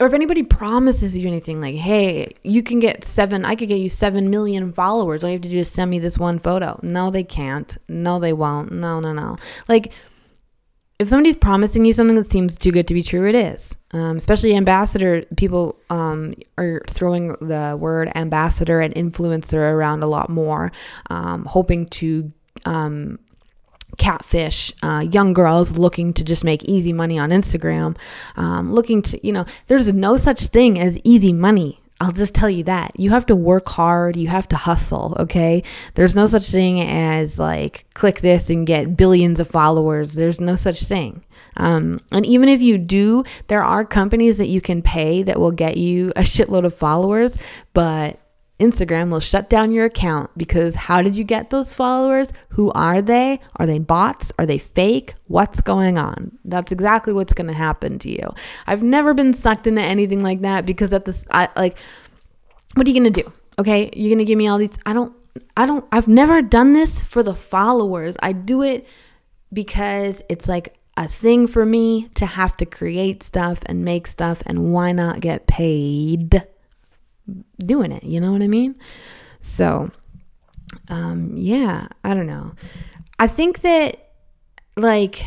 or 0.00 0.06
if 0.06 0.12
anybody 0.12 0.42
promises 0.44 1.18
you 1.18 1.26
anything 1.26 1.60
like, 1.60 1.74
hey, 1.74 2.32
you 2.44 2.62
can 2.62 2.78
get 2.78 3.04
seven, 3.04 3.44
I 3.44 3.56
could 3.56 3.68
get 3.68 3.80
you 3.80 3.88
seven 3.88 4.30
million 4.30 4.72
followers. 4.72 5.24
All 5.24 5.30
you 5.30 5.34
have 5.34 5.42
to 5.42 5.48
do 5.48 5.58
is 5.58 5.70
send 5.70 5.90
me 5.90 5.98
this 5.98 6.18
one 6.18 6.38
photo. 6.38 6.78
No, 6.82 7.10
they 7.10 7.24
can't. 7.24 7.76
No, 7.88 8.20
they 8.20 8.32
won't. 8.32 8.70
No, 8.70 9.00
no, 9.00 9.12
no. 9.12 9.38
Like, 9.68 9.92
if 10.98 11.08
somebody's 11.08 11.36
promising 11.36 11.84
you 11.84 11.92
something 11.92 12.16
that 12.16 12.30
seems 12.30 12.58
too 12.58 12.72
good 12.72 12.88
to 12.88 12.94
be 12.94 13.02
true, 13.02 13.28
it 13.28 13.34
is. 13.34 13.76
Um, 13.92 14.16
especially 14.16 14.56
ambassador, 14.56 15.24
people 15.36 15.78
um, 15.90 16.34
are 16.56 16.82
throwing 16.88 17.28
the 17.40 17.76
word 17.78 18.10
ambassador 18.16 18.80
and 18.80 18.92
influencer 18.94 19.72
around 19.72 20.02
a 20.02 20.06
lot 20.06 20.28
more, 20.28 20.72
um, 21.08 21.44
hoping 21.44 21.86
to 21.86 22.32
um, 22.64 23.20
catfish 23.96 24.72
uh, 24.82 25.04
young 25.10 25.32
girls 25.32 25.78
looking 25.78 26.12
to 26.14 26.24
just 26.24 26.42
make 26.42 26.64
easy 26.64 26.92
money 26.92 27.18
on 27.18 27.30
Instagram, 27.30 27.96
um, 28.36 28.72
looking 28.72 29.00
to, 29.02 29.24
you 29.24 29.32
know, 29.32 29.44
there's 29.68 29.92
no 29.92 30.16
such 30.16 30.46
thing 30.46 30.80
as 30.80 30.98
easy 31.04 31.32
money 31.32 31.80
I'll 32.00 32.12
just 32.12 32.34
tell 32.34 32.48
you 32.48 32.62
that. 32.64 32.92
You 32.98 33.10
have 33.10 33.26
to 33.26 33.34
work 33.34 33.68
hard, 33.68 34.16
you 34.16 34.28
have 34.28 34.46
to 34.48 34.56
hustle, 34.56 35.16
okay? 35.18 35.64
There's 35.94 36.14
no 36.14 36.28
such 36.28 36.48
thing 36.48 36.80
as 36.80 37.38
like 37.38 37.86
click 37.94 38.20
this 38.20 38.50
and 38.50 38.66
get 38.66 38.96
billions 38.96 39.40
of 39.40 39.48
followers. 39.48 40.14
There's 40.14 40.40
no 40.40 40.54
such 40.54 40.84
thing. 40.84 41.24
Um, 41.56 41.98
and 42.12 42.24
even 42.24 42.48
if 42.48 42.62
you 42.62 42.78
do, 42.78 43.24
there 43.48 43.64
are 43.64 43.84
companies 43.84 44.38
that 44.38 44.46
you 44.46 44.60
can 44.60 44.80
pay 44.80 45.24
that 45.24 45.40
will 45.40 45.50
get 45.50 45.76
you 45.76 46.10
a 46.14 46.20
shitload 46.20 46.64
of 46.64 46.74
followers, 46.74 47.36
but 47.74 48.20
Instagram 48.58 49.10
will 49.10 49.20
shut 49.20 49.48
down 49.48 49.72
your 49.72 49.84
account 49.84 50.30
because 50.36 50.74
how 50.74 51.00
did 51.00 51.14
you 51.14 51.24
get 51.24 51.50
those 51.50 51.74
followers? 51.74 52.32
Who 52.50 52.72
are 52.72 53.00
they? 53.00 53.40
Are 53.56 53.66
they 53.66 53.78
bots? 53.78 54.32
Are 54.38 54.46
they 54.46 54.58
fake? 54.58 55.14
What's 55.28 55.60
going 55.60 55.96
on? 55.96 56.38
That's 56.44 56.72
exactly 56.72 57.12
what's 57.12 57.32
going 57.32 57.46
to 57.46 57.52
happen 57.52 57.98
to 58.00 58.10
you. 58.10 58.34
I've 58.66 58.82
never 58.82 59.14
been 59.14 59.32
sucked 59.32 59.66
into 59.66 59.82
anything 59.82 60.22
like 60.22 60.40
that 60.40 60.66
because 60.66 60.92
at 60.92 61.04
this, 61.04 61.24
I 61.30 61.48
like, 61.54 61.78
what 62.74 62.86
are 62.86 62.90
you 62.90 63.00
going 63.00 63.12
to 63.12 63.22
do? 63.22 63.32
Okay, 63.58 63.90
you're 63.94 64.10
going 64.10 64.18
to 64.18 64.24
give 64.24 64.38
me 64.38 64.48
all 64.48 64.58
these. 64.58 64.76
I 64.84 64.92
don't, 64.92 65.14
I 65.56 65.64
don't, 65.66 65.84
I've 65.92 66.08
never 66.08 66.42
done 66.42 66.72
this 66.72 67.00
for 67.00 67.22
the 67.22 67.34
followers. 67.34 68.16
I 68.20 68.32
do 68.32 68.62
it 68.62 68.86
because 69.52 70.22
it's 70.28 70.48
like 70.48 70.76
a 70.96 71.06
thing 71.06 71.46
for 71.46 71.64
me 71.64 72.08
to 72.14 72.26
have 72.26 72.56
to 72.56 72.66
create 72.66 73.22
stuff 73.22 73.60
and 73.66 73.84
make 73.84 74.08
stuff, 74.08 74.42
and 74.46 74.72
why 74.72 74.90
not 74.90 75.20
get 75.20 75.46
paid? 75.46 76.44
Doing 77.58 77.92
it. 77.92 78.04
You 78.04 78.20
know 78.20 78.32
what 78.32 78.42
I 78.42 78.46
mean? 78.46 78.74
So, 79.40 79.90
um, 80.90 81.32
yeah, 81.36 81.88
I 82.04 82.14
don't 82.14 82.26
know. 82.26 82.52
I 83.18 83.26
think 83.26 83.60
that, 83.60 84.12
like, 84.76 85.24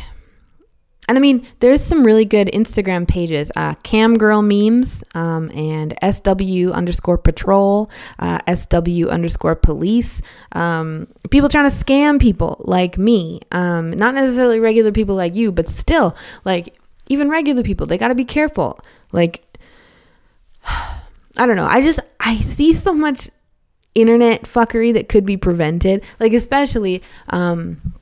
and 1.08 1.18
I 1.18 1.20
mean, 1.20 1.46
there's 1.60 1.82
some 1.82 2.04
really 2.04 2.24
good 2.24 2.48
Instagram 2.54 3.08
pages, 3.08 3.50
uh, 3.56 3.74
Cam 3.82 4.16
Girl 4.16 4.40
Memes, 4.40 5.02
um, 5.14 5.50
and 5.50 5.94
SW 6.02 6.70
underscore 6.72 7.18
Patrol, 7.18 7.90
uh, 8.18 8.38
SW 8.54 9.08
underscore 9.08 9.56
Police. 9.56 10.22
Um, 10.52 11.08
people 11.30 11.48
trying 11.48 11.68
to 11.68 11.76
scam 11.76 12.20
people 12.20 12.62
like 12.64 12.96
me, 12.96 13.40
um, 13.50 13.90
not 13.90 14.14
necessarily 14.14 14.60
regular 14.60 14.92
people 14.92 15.14
like 15.16 15.34
you, 15.34 15.50
but 15.50 15.68
still, 15.68 16.16
like 16.44 16.78
even 17.08 17.28
regular 17.28 17.62
people, 17.62 17.86
they 17.86 17.98
got 17.98 18.08
to 18.08 18.14
be 18.14 18.24
careful. 18.24 18.80
Like, 19.10 19.44
I 21.36 21.46
don't 21.46 21.56
know. 21.56 21.66
I 21.66 21.80
just 21.80 22.00
I 22.20 22.36
see 22.36 22.72
so 22.72 22.94
much 22.94 23.30
internet 23.94 24.42
fuckery 24.42 24.94
that 24.94 25.08
could 25.08 25.26
be 25.26 25.36
prevented. 25.36 26.04
Like 26.18 26.32
especially 26.32 27.02
um 27.28 27.94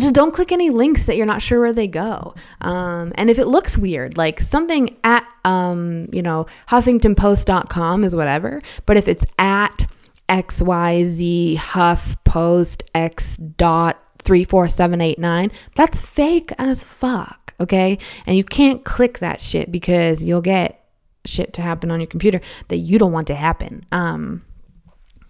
just 0.00 0.14
don't 0.14 0.34
click 0.34 0.50
any 0.50 0.70
links 0.70 1.06
that 1.06 1.16
you're 1.16 1.26
not 1.26 1.40
sure 1.40 1.60
where 1.60 1.72
they 1.72 1.86
go. 1.86 2.34
Um, 2.60 3.12
and 3.14 3.30
if 3.30 3.38
it 3.38 3.46
looks 3.46 3.78
weird, 3.78 4.16
like 4.16 4.40
something 4.40 4.96
at, 5.04 5.24
um, 5.44 6.08
you 6.12 6.20
know, 6.20 6.46
HuffingtonPost.com 6.68 8.02
is 8.02 8.16
whatever. 8.16 8.60
But 8.86 8.96
if 8.96 9.06
it's 9.06 9.24
at 9.38 9.86
XYZ 10.28 11.56
Huff 11.58 12.16
Post 12.24 12.82
X 12.92 13.36
dot 13.36 14.02
34789, 14.24 15.52
that's 15.76 16.00
fake 16.00 16.52
as 16.58 16.82
fuck. 16.82 17.54
Okay. 17.60 17.98
And 18.26 18.36
you 18.36 18.42
can't 18.42 18.84
click 18.84 19.20
that 19.20 19.40
shit 19.40 19.70
because 19.70 20.24
you'll 20.24 20.40
get 20.40 20.83
shit 21.24 21.52
to 21.54 21.62
happen 21.62 21.90
on 21.90 22.00
your 22.00 22.06
computer 22.06 22.40
that 22.68 22.78
you 22.78 22.98
don't 22.98 23.12
want 23.12 23.26
to 23.28 23.34
happen. 23.34 23.84
Um, 23.92 24.44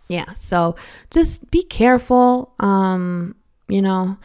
yeah, 0.08 0.34
so 0.34 0.76
just 1.10 1.50
be 1.50 1.62
careful. 1.62 2.54
Um, 2.60 3.36
you 3.68 3.80
know, 3.80 4.18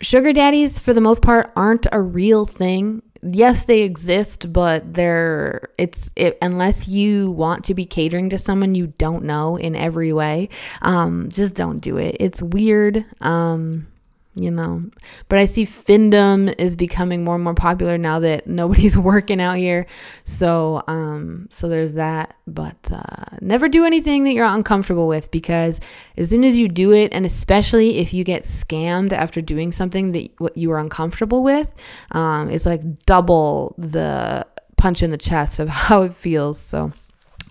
sugar 0.00 0.32
daddies 0.32 0.78
for 0.78 0.92
the 0.92 1.00
most 1.00 1.22
part 1.22 1.52
aren't 1.56 1.86
a 1.92 2.00
real 2.00 2.46
thing. 2.46 3.02
Yes, 3.22 3.64
they 3.64 3.82
exist, 3.82 4.52
but 4.52 4.94
they're 4.94 5.70
it's 5.78 6.10
it, 6.14 6.38
unless 6.40 6.86
you 6.86 7.30
want 7.32 7.64
to 7.64 7.74
be 7.74 7.84
catering 7.84 8.30
to 8.30 8.38
someone 8.38 8.74
you 8.74 8.88
don't 8.98 9.24
know 9.24 9.56
in 9.56 9.74
every 9.74 10.12
way, 10.12 10.48
um, 10.82 11.28
just 11.30 11.54
don't 11.54 11.80
do 11.80 11.96
it. 11.96 12.16
It's 12.20 12.40
weird. 12.40 13.04
Um, 13.20 13.88
you 14.36 14.50
know. 14.50 14.84
But 15.28 15.38
I 15.38 15.46
see 15.46 15.64
Findom 15.64 16.54
is 16.58 16.76
becoming 16.76 17.24
more 17.24 17.34
and 17.34 17.42
more 17.42 17.54
popular 17.54 17.96
now 17.96 18.20
that 18.20 18.46
nobody's 18.46 18.96
working 18.98 19.40
out 19.40 19.56
here. 19.56 19.86
So, 20.24 20.84
um, 20.86 21.48
so 21.50 21.68
there's 21.68 21.94
that. 21.94 22.36
But 22.46 22.92
uh, 22.92 23.36
never 23.40 23.68
do 23.68 23.84
anything 23.84 24.24
that 24.24 24.34
you're 24.34 24.44
uncomfortable 24.44 25.08
with 25.08 25.30
because 25.30 25.80
as 26.16 26.30
soon 26.30 26.44
as 26.44 26.54
you 26.54 26.68
do 26.68 26.92
it, 26.92 27.12
and 27.12 27.24
especially 27.24 27.98
if 27.98 28.12
you 28.12 28.22
get 28.22 28.42
scammed 28.42 29.12
after 29.12 29.40
doing 29.40 29.72
something 29.72 30.12
that 30.12 30.30
what 30.38 30.56
you 30.56 30.70
are 30.70 30.78
uncomfortable 30.78 31.42
with, 31.42 31.74
um, 32.12 32.50
it's 32.50 32.66
like 32.66 33.06
double 33.06 33.74
the 33.78 34.46
punch 34.76 35.02
in 35.02 35.10
the 35.10 35.16
chest 35.16 35.58
of 35.58 35.68
how 35.70 36.02
it 36.02 36.14
feels. 36.14 36.60
So. 36.60 36.92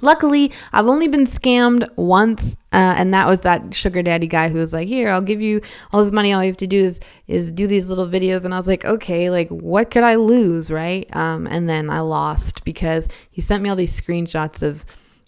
Luckily, 0.02 0.52
I've 0.74 0.88
only 0.88 1.08
been 1.08 1.26
scammed 1.26 1.88
once, 1.96 2.56
uh, 2.74 2.96
and 2.98 3.14
that 3.14 3.28
was 3.28 3.42
that 3.42 3.74
sugar 3.74 4.04
daddy 4.04 4.28
guy 4.28 4.50
who 4.50 4.60
was 4.60 4.74
like, 4.74 4.90
"Here, 4.90 5.10
I'll 5.10 5.22
give 5.22 5.42
you 5.42 5.62
all 5.92 6.04
this 6.04 6.12
money. 6.12 6.34
All 6.34 6.44
you 6.44 6.50
have 6.50 6.58
to 6.58 6.68
do 6.68 6.80
is 6.80 7.00
is 7.28 7.50
do 7.50 7.66
these 7.66 7.88
little 7.88 8.08
videos." 8.08 8.44
And 8.44 8.54
I 8.54 8.58
was 8.58 8.68
like, 8.68 8.84
"Okay, 8.84 9.30
like 9.30 9.50
what 9.50 9.92
could 9.92 10.04
I 10.04 10.16
lose, 10.16 10.70
right?" 10.70 11.08
Um, 11.16 11.48
and 11.48 11.70
then 11.70 11.90
I 11.90 12.02
lost 12.02 12.66
because 12.66 13.08
he 13.32 13.42
sent 13.42 13.64
me 13.64 13.70
all 13.70 13.78
these 13.78 14.00
screenshots 14.00 14.62
of 14.62 14.86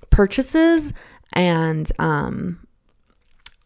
purchases, 0.09 0.93
and 1.31 1.89
um, 1.97 2.67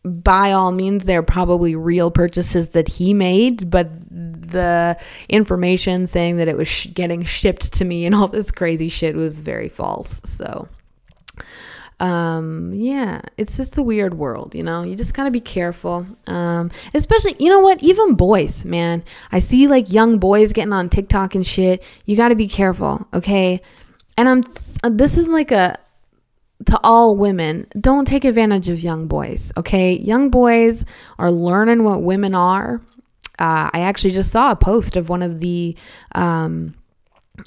by 0.03 0.51
all 0.51 0.71
means, 0.71 1.05
they're 1.05 1.23
probably 1.23 1.75
real 1.75 2.11
purchases 2.11 2.71
that 2.71 2.87
he 2.87 3.13
made, 3.13 3.69
but 3.69 3.89
the 4.09 4.97
information 5.29 6.07
saying 6.07 6.37
that 6.37 6.47
it 6.47 6.57
was 6.57 6.67
sh- 6.67 6.87
getting 6.93 7.23
shipped 7.23 7.73
to 7.73 7.85
me 7.85 8.05
and 8.05 8.13
all 8.13 8.27
this 8.27 8.51
crazy 8.51 8.89
shit 8.89 9.15
was 9.15 9.41
very 9.41 9.69
false. 9.69 10.21
So 10.25 10.67
um 12.01 12.73
yeah 12.73 13.21
it's 13.37 13.57
just 13.57 13.77
a 13.77 13.83
weird 13.83 14.15
world 14.15 14.55
you 14.55 14.63
know? 14.63 14.81
You 14.83 14.95
just 14.95 15.13
gotta 15.13 15.29
be 15.29 15.39
careful. 15.39 16.07
Um 16.25 16.71
especially 16.93 17.35
you 17.37 17.49
know 17.49 17.59
what? 17.59 17.81
Even 17.83 18.15
boys 18.15 18.65
man. 18.65 19.03
I 19.31 19.39
see 19.39 19.67
like 19.67 19.93
young 19.93 20.17
boys 20.17 20.51
getting 20.51 20.73
on 20.73 20.89
tiktok 20.89 21.35
and 21.35 21.45
shit. 21.45 21.83
You 22.05 22.17
gotta 22.17 22.35
be 22.35 22.47
careful 22.47 23.07
okay? 23.13 23.61
And 24.17 24.27
i'm 24.27 24.43
this 24.97 25.15
is 25.17 25.27
like 25.27 25.51
a 25.51 25.77
to 26.65 26.79
all 26.83 27.15
women 27.15 27.67
don't 27.79 28.05
take 28.05 28.23
advantage 28.23 28.67
of 28.69 28.81
young 28.81 29.07
boys 29.07 29.51
okay? 29.55 29.93
Young 29.93 30.31
boys 30.31 30.83
are 31.19 31.31
learning 31.31 31.83
what 31.83 32.01
women 32.01 32.33
are. 32.33 32.81
Uh, 33.39 33.69
i 33.73 33.79
actually 33.79 34.11
just 34.11 34.31
saw 34.31 34.51
a 34.51 34.55
post 34.55 34.95
of 34.95 35.09
one 35.09 35.21
of 35.21 35.39
the 35.39 35.75
um 36.13 36.75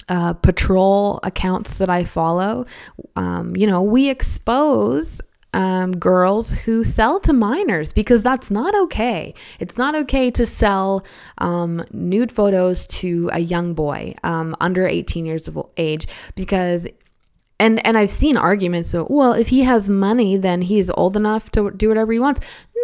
uh, 0.09 0.33
patrol 0.33 1.19
accounts 1.23 1.77
that 1.77 1.89
I 1.89 2.03
follow, 2.03 2.65
um, 3.15 3.55
you 3.55 3.67
know, 3.67 3.81
we 3.81 4.09
expose 4.09 5.21
um, 5.55 5.93
girls 5.93 6.51
who 6.51 6.83
sell 6.83 7.19
to 7.21 7.31
minors 7.31 7.93
because 7.93 8.21
that's 8.21 8.51
not 8.51 8.75
okay. 8.75 9.33
It's 9.59 9.77
not 9.77 9.95
okay 9.95 10.29
to 10.31 10.45
sell 10.45 11.05
um, 11.37 11.83
nude 11.91 12.31
photos 12.31 12.85
to 12.87 13.29
a 13.31 13.39
young 13.39 13.73
boy 13.73 14.15
um, 14.23 14.55
under 14.59 14.85
18 14.85 15.25
years 15.25 15.47
of 15.47 15.57
age 15.77 16.07
because 16.35 16.87
and 17.59 17.85
and 17.85 17.97
I've 17.97 18.09
seen 18.09 18.37
arguments 18.37 18.89
so 18.89 19.07
well 19.09 19.33
if 19.33 19.47
he 19.47 19.61
has 19.63 19.89
money 19.89 20.37
then 20.37 20.61
he's 20.63 20.89
old 20.91 21.15
enough 21.15 21.51
to 21.51 21.71
do 21.71 21.89
whatever 21.89 22.11
he 22.11 22.19
wants. 22.19 22.41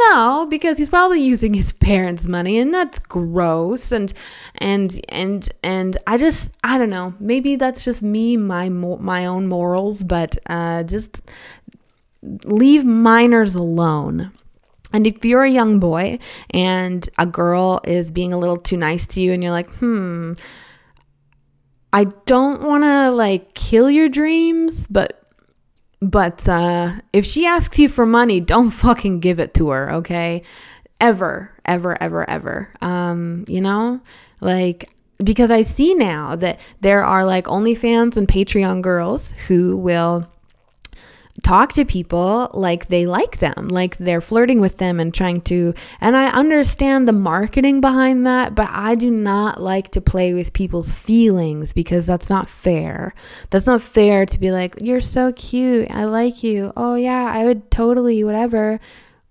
No, 0.09 0.47
because 0.49 0.77
he's 0.77 0.89
probably 0.89 1.21
using 1.21 1.53
his 1.53 1.73
parents' 1.89 2.27
money 2.27 2.57
and 2.57 2.73
that's 2.73 2.99
gross 2.99 3.91
and 3.91 4.13
and 4.55 4.99
and 5.09 5.49
and 5.63 5.97
I 6.07 6.17
just 6.17 6.53
I 6.63 6.77
don't 6.77 6.89
know. 6.89 7.13
Maybe 7.19 7.55
that's 7.55 7.83
just 7.83 8.01
me 8.01 8.37
my 8.37 8.69
my 8.69 9.25
own 9.25 9.47
morals, 9.47 10.03
but 10.03 10.37
uh 10.47 10.83
just 10.83 11.21
leave 12.45 12.85
minors 12.85 13.55
alone. 13.55 14.31
And 14.93 15.07
if 15.07 15.23
you're 15.23 15.43
a 15.43 15.49
young 15.49 15.79
boy 15.79 16.19
and 16.49 17.07
a 17.17 17.25
girl 17.25 17.79
is 17.85 18.11
being 18.11 18.33
a 18.33 18.37
little 18.37 18.57
too 18.57 18.75
nice 18.75 19.07
to 19.07 19.21
you 19.21 19.31
and 19.31 19.41
you're 19.41 19.51
like, 19.51 19.69
"Hmm, 19.75 20.33
I 21.93 22.05
don't 22.25 22.63
want 22.63 22.83
to 22.83 23.11
like 23.11 23.53
kill 23.53 23.89
your 23.89 24.09
dreams, 24.09 24.87
but 24.87 25.17
but 26.01 26.47
uh, 26.49 26.93
if 27.13 27.25
she 27.25 27.45
asks 27.45 27.77
you 27.77 27.89
for 27.89 28.05
money, 28.05 28.39
don't 28.39 28.69
fucking 28.85 29.19
give 29.19 29.39
it 29.39 29.53
to 29.55 29.69
her, 29.69 29.91
okay? 29.93 30.43
Ever, 30.99 31.51
ever, 31.65 32.01
ever, 32.01 32.29
ever. 32.29 32.69
Um, 32.81 33.45
you 33.47 33.61
know, 33.61 34.01
like 34.39 34.89
because 35.23 35.51
I 35.51 35.61
see 35.61 35.93
now 35.93 36.35
that 36.35 36.59
there 36.79 37.03
are 37.03 37.25
like 37.25 37.45
OnlyFans 37.45 38.17
and 38.17 38.27
Patreon 38.27 38.81
girls 38.81 39.33
who 39.47 39.77
will 39.77 40.27
talk 41.43 41.73
to 41.73 41.85
people 41.85 42.49
like 42.53 42.87
they 42.87 43.05
like 43.05 43.37
them, 43.37 43.67
like 43.67 43.97
they're 43.97 44.21
flirting 44.21 44.61
with 44.61 44.77
them 44.77 44.99
and 44.99 45.13
trying 45.13 45.41
to. 45.41 45.73
And 45.99 46.15
I 46.15 46.29
understand 46.29 47.07
the 47.07 47.13
marketing 47.13 47.81
behind 47.81 48.25
that, 48.25 48.55
but 48.55 48.69
I 48.71 48.95
do 48.95 49.09
not 49.09 49.61
like 49.61 49.91
to 49.91 50.01
play 50.01 50.33
with 50.33 50.53
people's 50.53 50.93
feelings 50.93 51.73
because 51.73 52.05
that's 52.05 52.29
not 52.29 52.49
fair. 52.49 53.13
That's 53.49 53.67
not 53.67 53.81
fair 53.81 54.25
to 54.25 54.39
be 54.39 54.51
like, 54.51 54.75
you're 54.81 55.01
so 55.01 55.31
cute. 55.33 55.89
I 55.91 56.05
like 56.05 56.43
you. 56.43 56.73
Oh, 56.77 56.95
yeah, 56.95 57.31
I 57.33 57.45
would 57.45 57.71
totally, 57.71 58.23
whatever. 58.23 58.79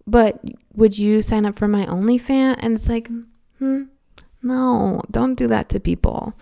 But 0.06 0.42
would 0.74 0.98
you 0.98 1.22
sign 1.22 1.46
up 1.46 1.58
for 1.58 1.68
my 1.68 1.86
OnlyFans? 1.86 2.56
And 2.58 2.74
it's 2.74 2.88
like, 2.88 3.08
hmm, 3.58 3.82
no, 4.42 5.02
don't 5.10 5.34
do 5.34 5.46
that 5.46 5.68
to 5.70 5.80
people 5.80 6.34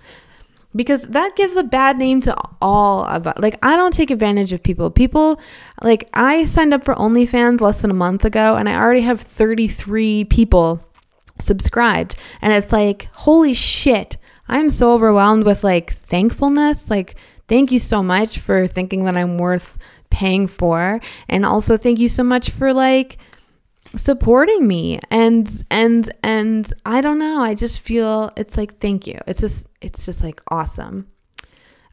because 0.76 1.02
that 1.02 1.37
gives 1.37 1.57
a 1.57 1.62
bad 1.62 1.98
name 1.98 2.20
to 2.22 2.37
all 2.61 3.04
of 3.04 3.26
us. 3.26 3.38
Like, 3.38 3.59
I 3.62 3.76
don't 3.76 3.94
take 3.94 4.11
advantage 4.11 4.52
of 4.52 4.62
people. 4.62 4.90
People, 4.90 5.40
like, 5.83 6.09
I 6.14 6.44
signed 6.44 6.74
up 6.74 6.85
for 6.85 6.94
OnlyFans 6.94 7.61
less 7.61 7.81
than 7.81 7.90
a 7.90 7.94
month 7.94 8.24
ago, 8.24 8.57
and 8.57 8.68
I 8.68 8.76
already 8.76 9.00
have 9.02 9.20
33 9.20 10.24
people 10.24 10.83
subscribed. 11.38 12.16
And 12.42 12.52
it's 12.52 12.72
like, 12.72 13.09
holy 13.12 13.54
shit. 13.54 14.16
I'm 14.48 14.70
so 14.70 14.94
overwhelmed 14.94 15.44
with 15.44 15.62
like 15.62 15.92
thankfulness. 15.92 16.90
Like, 16.90 17.16
thank 17.48 17.70
you 17.70 17.78
so 17.78 18.02
much 18.02 18.38
for 18.38 18.66
thinking 18.66 19.04
that 19.04 19.16
I'm 19.16 19.38
worth 19.38 19.78
paying 20.11 20.46
for. 20.46 21.00
And 21.28 21.44
also, 21.44 21.76
thank 21.76 21.98
you 21.98 22.09
so 22.09 22.22
much 22.22 22.50
for 22.50 22.72
like, 22.72 23.18
supporting 23.96 24.66
me 24.66 25.01
and 25.11 25.64
and 25.70 26.12
and 26.22 26.72
I 26.85 27.01
don't 27.01 27.18
know 27.18 27.40
I 27.40 27.55
just 27.55 27.81
feel 27.81 28.31
it's 28.37 28.57
like 28.57 28.79
thank 28.79 29.07
you. 29.07 29.18
It's 29.27 29.40
just 29.40 29.66
it's 29.81 30.05
just 30.05 30.22
like 30.22 30.42
awesome. 30.51 31.09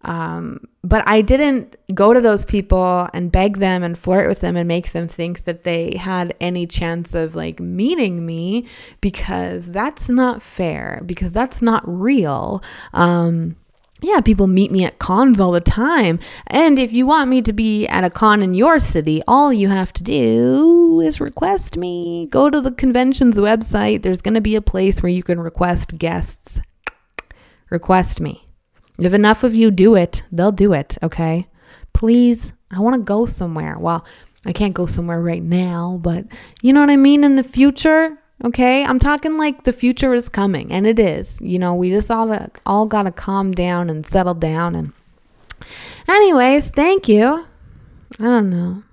Um, 0.06 0.68
but 0.84 1.04
I 1.08 1.22
didn't 1.24 1.76
go 1.96 2.14
to 2.14 2.22
those 2.22 2.46
people 2.46 3.10
and 3.12 3.32
beg 3.32 3.58
them 3.58 3.84
and 3.84 3.98
flirt 3.98 4.28
with 4.28 4.40
them 4.40 4.56
and 4.56 4.68
make 4.68 4.92
them 4.92 5.08
think 5.08 5.46
that 5.46 5.64
they 5.64 5.98
had 5.98 6.36
any 6.40 6.68
chance 6.68 7.16
of 7.16 7.36
like 7.36 7.60
meeting 7.60 8.24
me 8.24 8.68
because 9.02 9.72
that's 9.72 10.08
not 10.08 10.44
fair 10.44 11.02
because 11.08 11.32
that's 11.32 11.60
not 11.60 11.82
real. 11.88 12.64
Um, 12.94 13.56
yeah, 14.06 14.22
people 14.22 14.48
meet 14.48 14.72
me 14.72 14.86
at 14.86 15.00
cons 15.00 15.40
all 15.40 15.52
the 15.52 15.60
time. 15.60 16.20
And 16.48 16.78
if 16.78 16.94
you 16.94 17.06
want 17.06 17.30
me 17.30 17.42
to 17.42 17.52
be 17.52 17.88
at 17.88 18.04
a 18.04 18.10
con 18.10 18.42
in 18.42 18.54
your 18.54 18.80
city, 18.80 19.22
all 19.28 19.52
you 19.52 19.70
have 19.70 19.92
to 19.94 20.04
do 20.04 21.02
is 21.02 21.20
request 21.20 21.76
me. 21.76 22.28
Go 22.30 22.50
to 22.50 22.62
the 22.62 22.72
convention's 22.72 23.38
website. 23.38 24.02
There's 24.02 24.22
going 24.22 24.36
to 24.36 24.42
be 24.42 24.56
a 24.56 24.62
place 24.62 25.02
where 25.02 25.12
you 25.12 25.24
can 25.24 25.40
request 25.40 25.98
guests. 25.98 26.62
Request 27.70 28.22
me. 28.22 28.48
If 29.00 29.14
enough 29.14 29.44
of 29.44 29.56
you 29.56 29.72
do 29.72 29.96
it, 29.96 30.24
they'll 30.32 30.52
do 30.52 30.74
it, 30.74 30.98
okay? 31.04 31.48
Please, 31.94 32.54
I 32.72 32.80
want 32.80 32.96
to 32.96 33.02
go 33.02 33.26
somewhere. 33.26 33.78
Well, 33.78 34.06
I 34.46 34.54
can't 34.54 34.74
go 34.76 34.86
somewhere 34.86 35.20
right 35.20 35.44
now, 35.44 36.00
but 36.02 36.26
you 36.62 36.72
know 36.72 36.82
what 36.82 36.90
I 36.92 36.96
mean? 36.96 37.24
In 37.24 37.36
the 37.36 37.44
future, 37.44 38.20
Okay, 38.44 38.84
I'm 38.84 39.00
talking 39.00 39.38
like 39.38 39.64
the 39.64 39.72
future 39.74 40.14
is 40.14 40.28
coming, 40.28 40.72
and 40.72 40.86
it 40.86 41.00
is. 41.00 41.40
You 41.42 41.58
know, 41.58 41.74
we 41.74 41.90
just 41.90 42.12
all 42.12 42.36
all 42.66 42.86
gotta 42.86 43.12
calm 43.12 43.52
down 43.52 43.90
and 43.90 44.06
settle 44.06 44.34
down. 44.34 44.76
And, 44.76 44.92
anyways, 46.08 46.70
thank 46.70 47.08
you. 47.08 47.46
I 48.20 48.24
don't 48.24 48.50
know. 48.50 48.84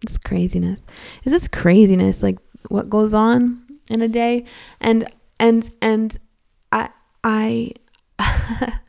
This 0.00 0.16
craziness. 0.18 0.84
Is 1.24 1.32
this 1.32 1.48
craziness 1.48 2.22
like 2.22 2.38
what 2.68 2.88
goes 2.88 3.14
on 3.14 3.62
in 3.90 4.00
a 4.00 4.08
day? 4.08 4.44
And 4.80 5.10
and 5.40 5.68
and 5.82 6.16
I 6.70 6.90
I 7.24 7.72
I 8.18 8.80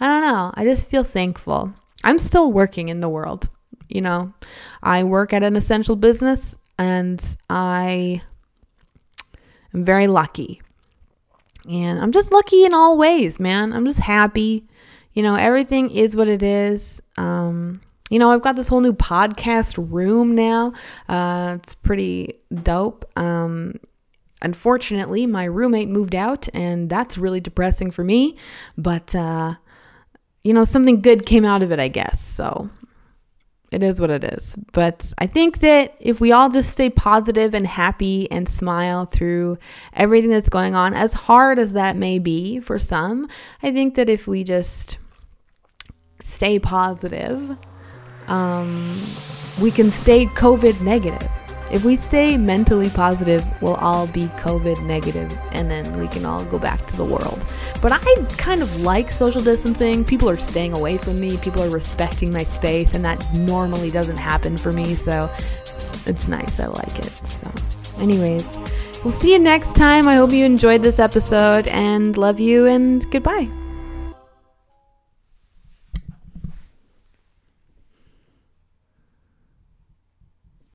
don't 0.00 0.22
know. 0.22 0.52
I 0.54 0.64
just 0.64 0.88
feel 0.88 1.04
thankful. 1.04 1.72
I'm 2.02 2.18
still 2.18 2.50
working 2.50 2.88
in 2.88 3.00
the 3.00 3.08
world. 3.10 3.48
You 3.88 4.00
know, 4.00 4.32
I 4.82 5.04
work 5.04 5.34
at 5.34 5.42
an 5.42 5.56
essential 5.56 5.96
business, 5.96 6.56
and 6.78 7.22
I 7.50 8.22
I'm 9.72 9.84
very 9.84 10.06
lucky. 10.06 10.60
And 11.68 12.00
I'm 12.00 12.12
just 12.12 12.32
lucky 12.32 12.64
in 12.64 12.74
all 12.74 12.96
ways, 12.96 13.38
man. 13.38 13.72
I'm 13.72 13.84
just 13.84 14.00
happy. 14.00 14.66
You 15.12 15.22
know, 15.22 15.34
everything 15.34 15.90
is 15.90 16.16
what 16.16 16.28
it 16.28 16.42
is. 16.42 17.02
Um, 17.16 17.80
you 18.10 18.18
know, 18.18 18.32
I've 18.32 18.42
got 18.42 18.56
this 18.56 18.68
whole 18.68 18.80
new 18.80 18.92
podcast 18.92 19.76
room 19.90 20.34
now. 20.34 20.72
Uh, 21.08 21.56
it's 21.58 21.74
pretty 21.74 22.40
dope. 22.62 23.04
Um, 23.16 23.74
unfortunately, 24.42 25.26
my 25.26 25.44
roommate 25.44 25.88
moved 25.88 26.14
out, 26.14 26.48
and 26.54 26.88
that's 26.88 27.18
really 27.18 27.40
depressing 27.40 27.90
for 27.90 28.02
me. 28.02 28.36
But, 28.76 29.14
uh, 29.14 29.54
you 30.42 30.52
know, 30.52 30.64
something 30.64 31.00
good 31.00 31.26
came 31.26 31.44
out 31.44 31.62
of 31.62 31.70
it, 31.70 31.78
I 31.78 31.88
guess. 31.88 32.20
So 32.20 32.70
it 33.70 33.82
is 33.82 34.00
what 34.00 34.10
it 34.10 34.24
is. 34.24 34.56
But 34.72 35.12
I 35.18 35.26
think 35.26 35.60
that 35.60 35.94
if 36.00 36.20
we 36.20 36.32
all 36.32 36.50
just 36.50 36.70
stay 36.70 36.90
positive 36.90 37.54
and 37.54 37.66
happy 37.66 38.30
and 38.30 38.48
smile 38.48 39.06
through 39.06 39.58
everything 39.92 40.30
that's 40.30 40.48
going 40.48 40.74
on, 40.74 40.92
as 40.94 41.12
hard 41.12 41.58
as 41.58 41.72
that 41.74 41.96
may 41.96 42.18
be 42.18 42.58
for 42.60 42.78
some, 42.78 43.28
I 43.62 43.70
think 43.70 43.94
that 43.94 44.08
if 44.08 44.26
we 44.26 44.42
just 44.42 44.98
stay 46.20 46.58
positive, 46.58 47.56
um, 48.26 49.06
we 49.62 49.70
can 49.70 49.90
stay 49.90 50.26
COVID 50.26 50.82
negative. 50.82 51.30
If 51.70 51.84
we 51.84 51.96
stay 51.96 52.36
mentally 52.36 52.90
positive, 52.90 53.44
we'll 53.62 53.76
all 53.76 54.06
be 54.08 54.26
COVID 54.38 54.84
negative 54.84 55.36
and 55.52 55.70
then 55.70 55.98
we 55.98 56.08
can 56.08 56.24
all 56.24 56.44
go 56.44 56.58
back 56.58 56.84
to 56.86 56.96
the 56.96 57.04
world. 57.04 57.44
But 57.80 57.92
I 57.92 58.26
kind 58.36 58.62
of 58.62 58.82
like 58.82 59.12
social 59.12 59.42
distancing. 59.42 60.04
People 60.04 60.28
are 60.28 60.36
staying 60.36 60.72
away 60.72 60.98
from 60.98 61.20
me, 61.20 61.36
people 61.38 61.62
are 61.62 61.70
respecting 61.70 62.32
my 62.32 62.42
space, 62.42 62.94
and 62.94 63.04
that 63.04 63.24
normally 63.34 63.90
doesn't 63.90 64.16
happen 64.16 64.56
for 64.56 64.72
me. 64.72 64.94
So 64.94 65.30
it's 66.06 66.28
nice. 66.28 66.58
I 66.58 66.66
like 66.66 66.98
it. 66.98 67.10
So, 67.26 67.52
anyways, 67.98 68.48
we'll 69.04 69.12
see 69.12 69.32
you 69.32 69.38
next 69.38 69.76
time. 69.76 70.08
I 70.08 70.16
hope 70.16 70.32
you 70.32 70.44
enjoyed 70.44 70.82
this 70.82 70.98
episode 70.98 71.68
and 71.68 72.16
love 72.16 72.40
you 72.40 72.66
and 72.66 73.08
goodbye. 73.10 73.48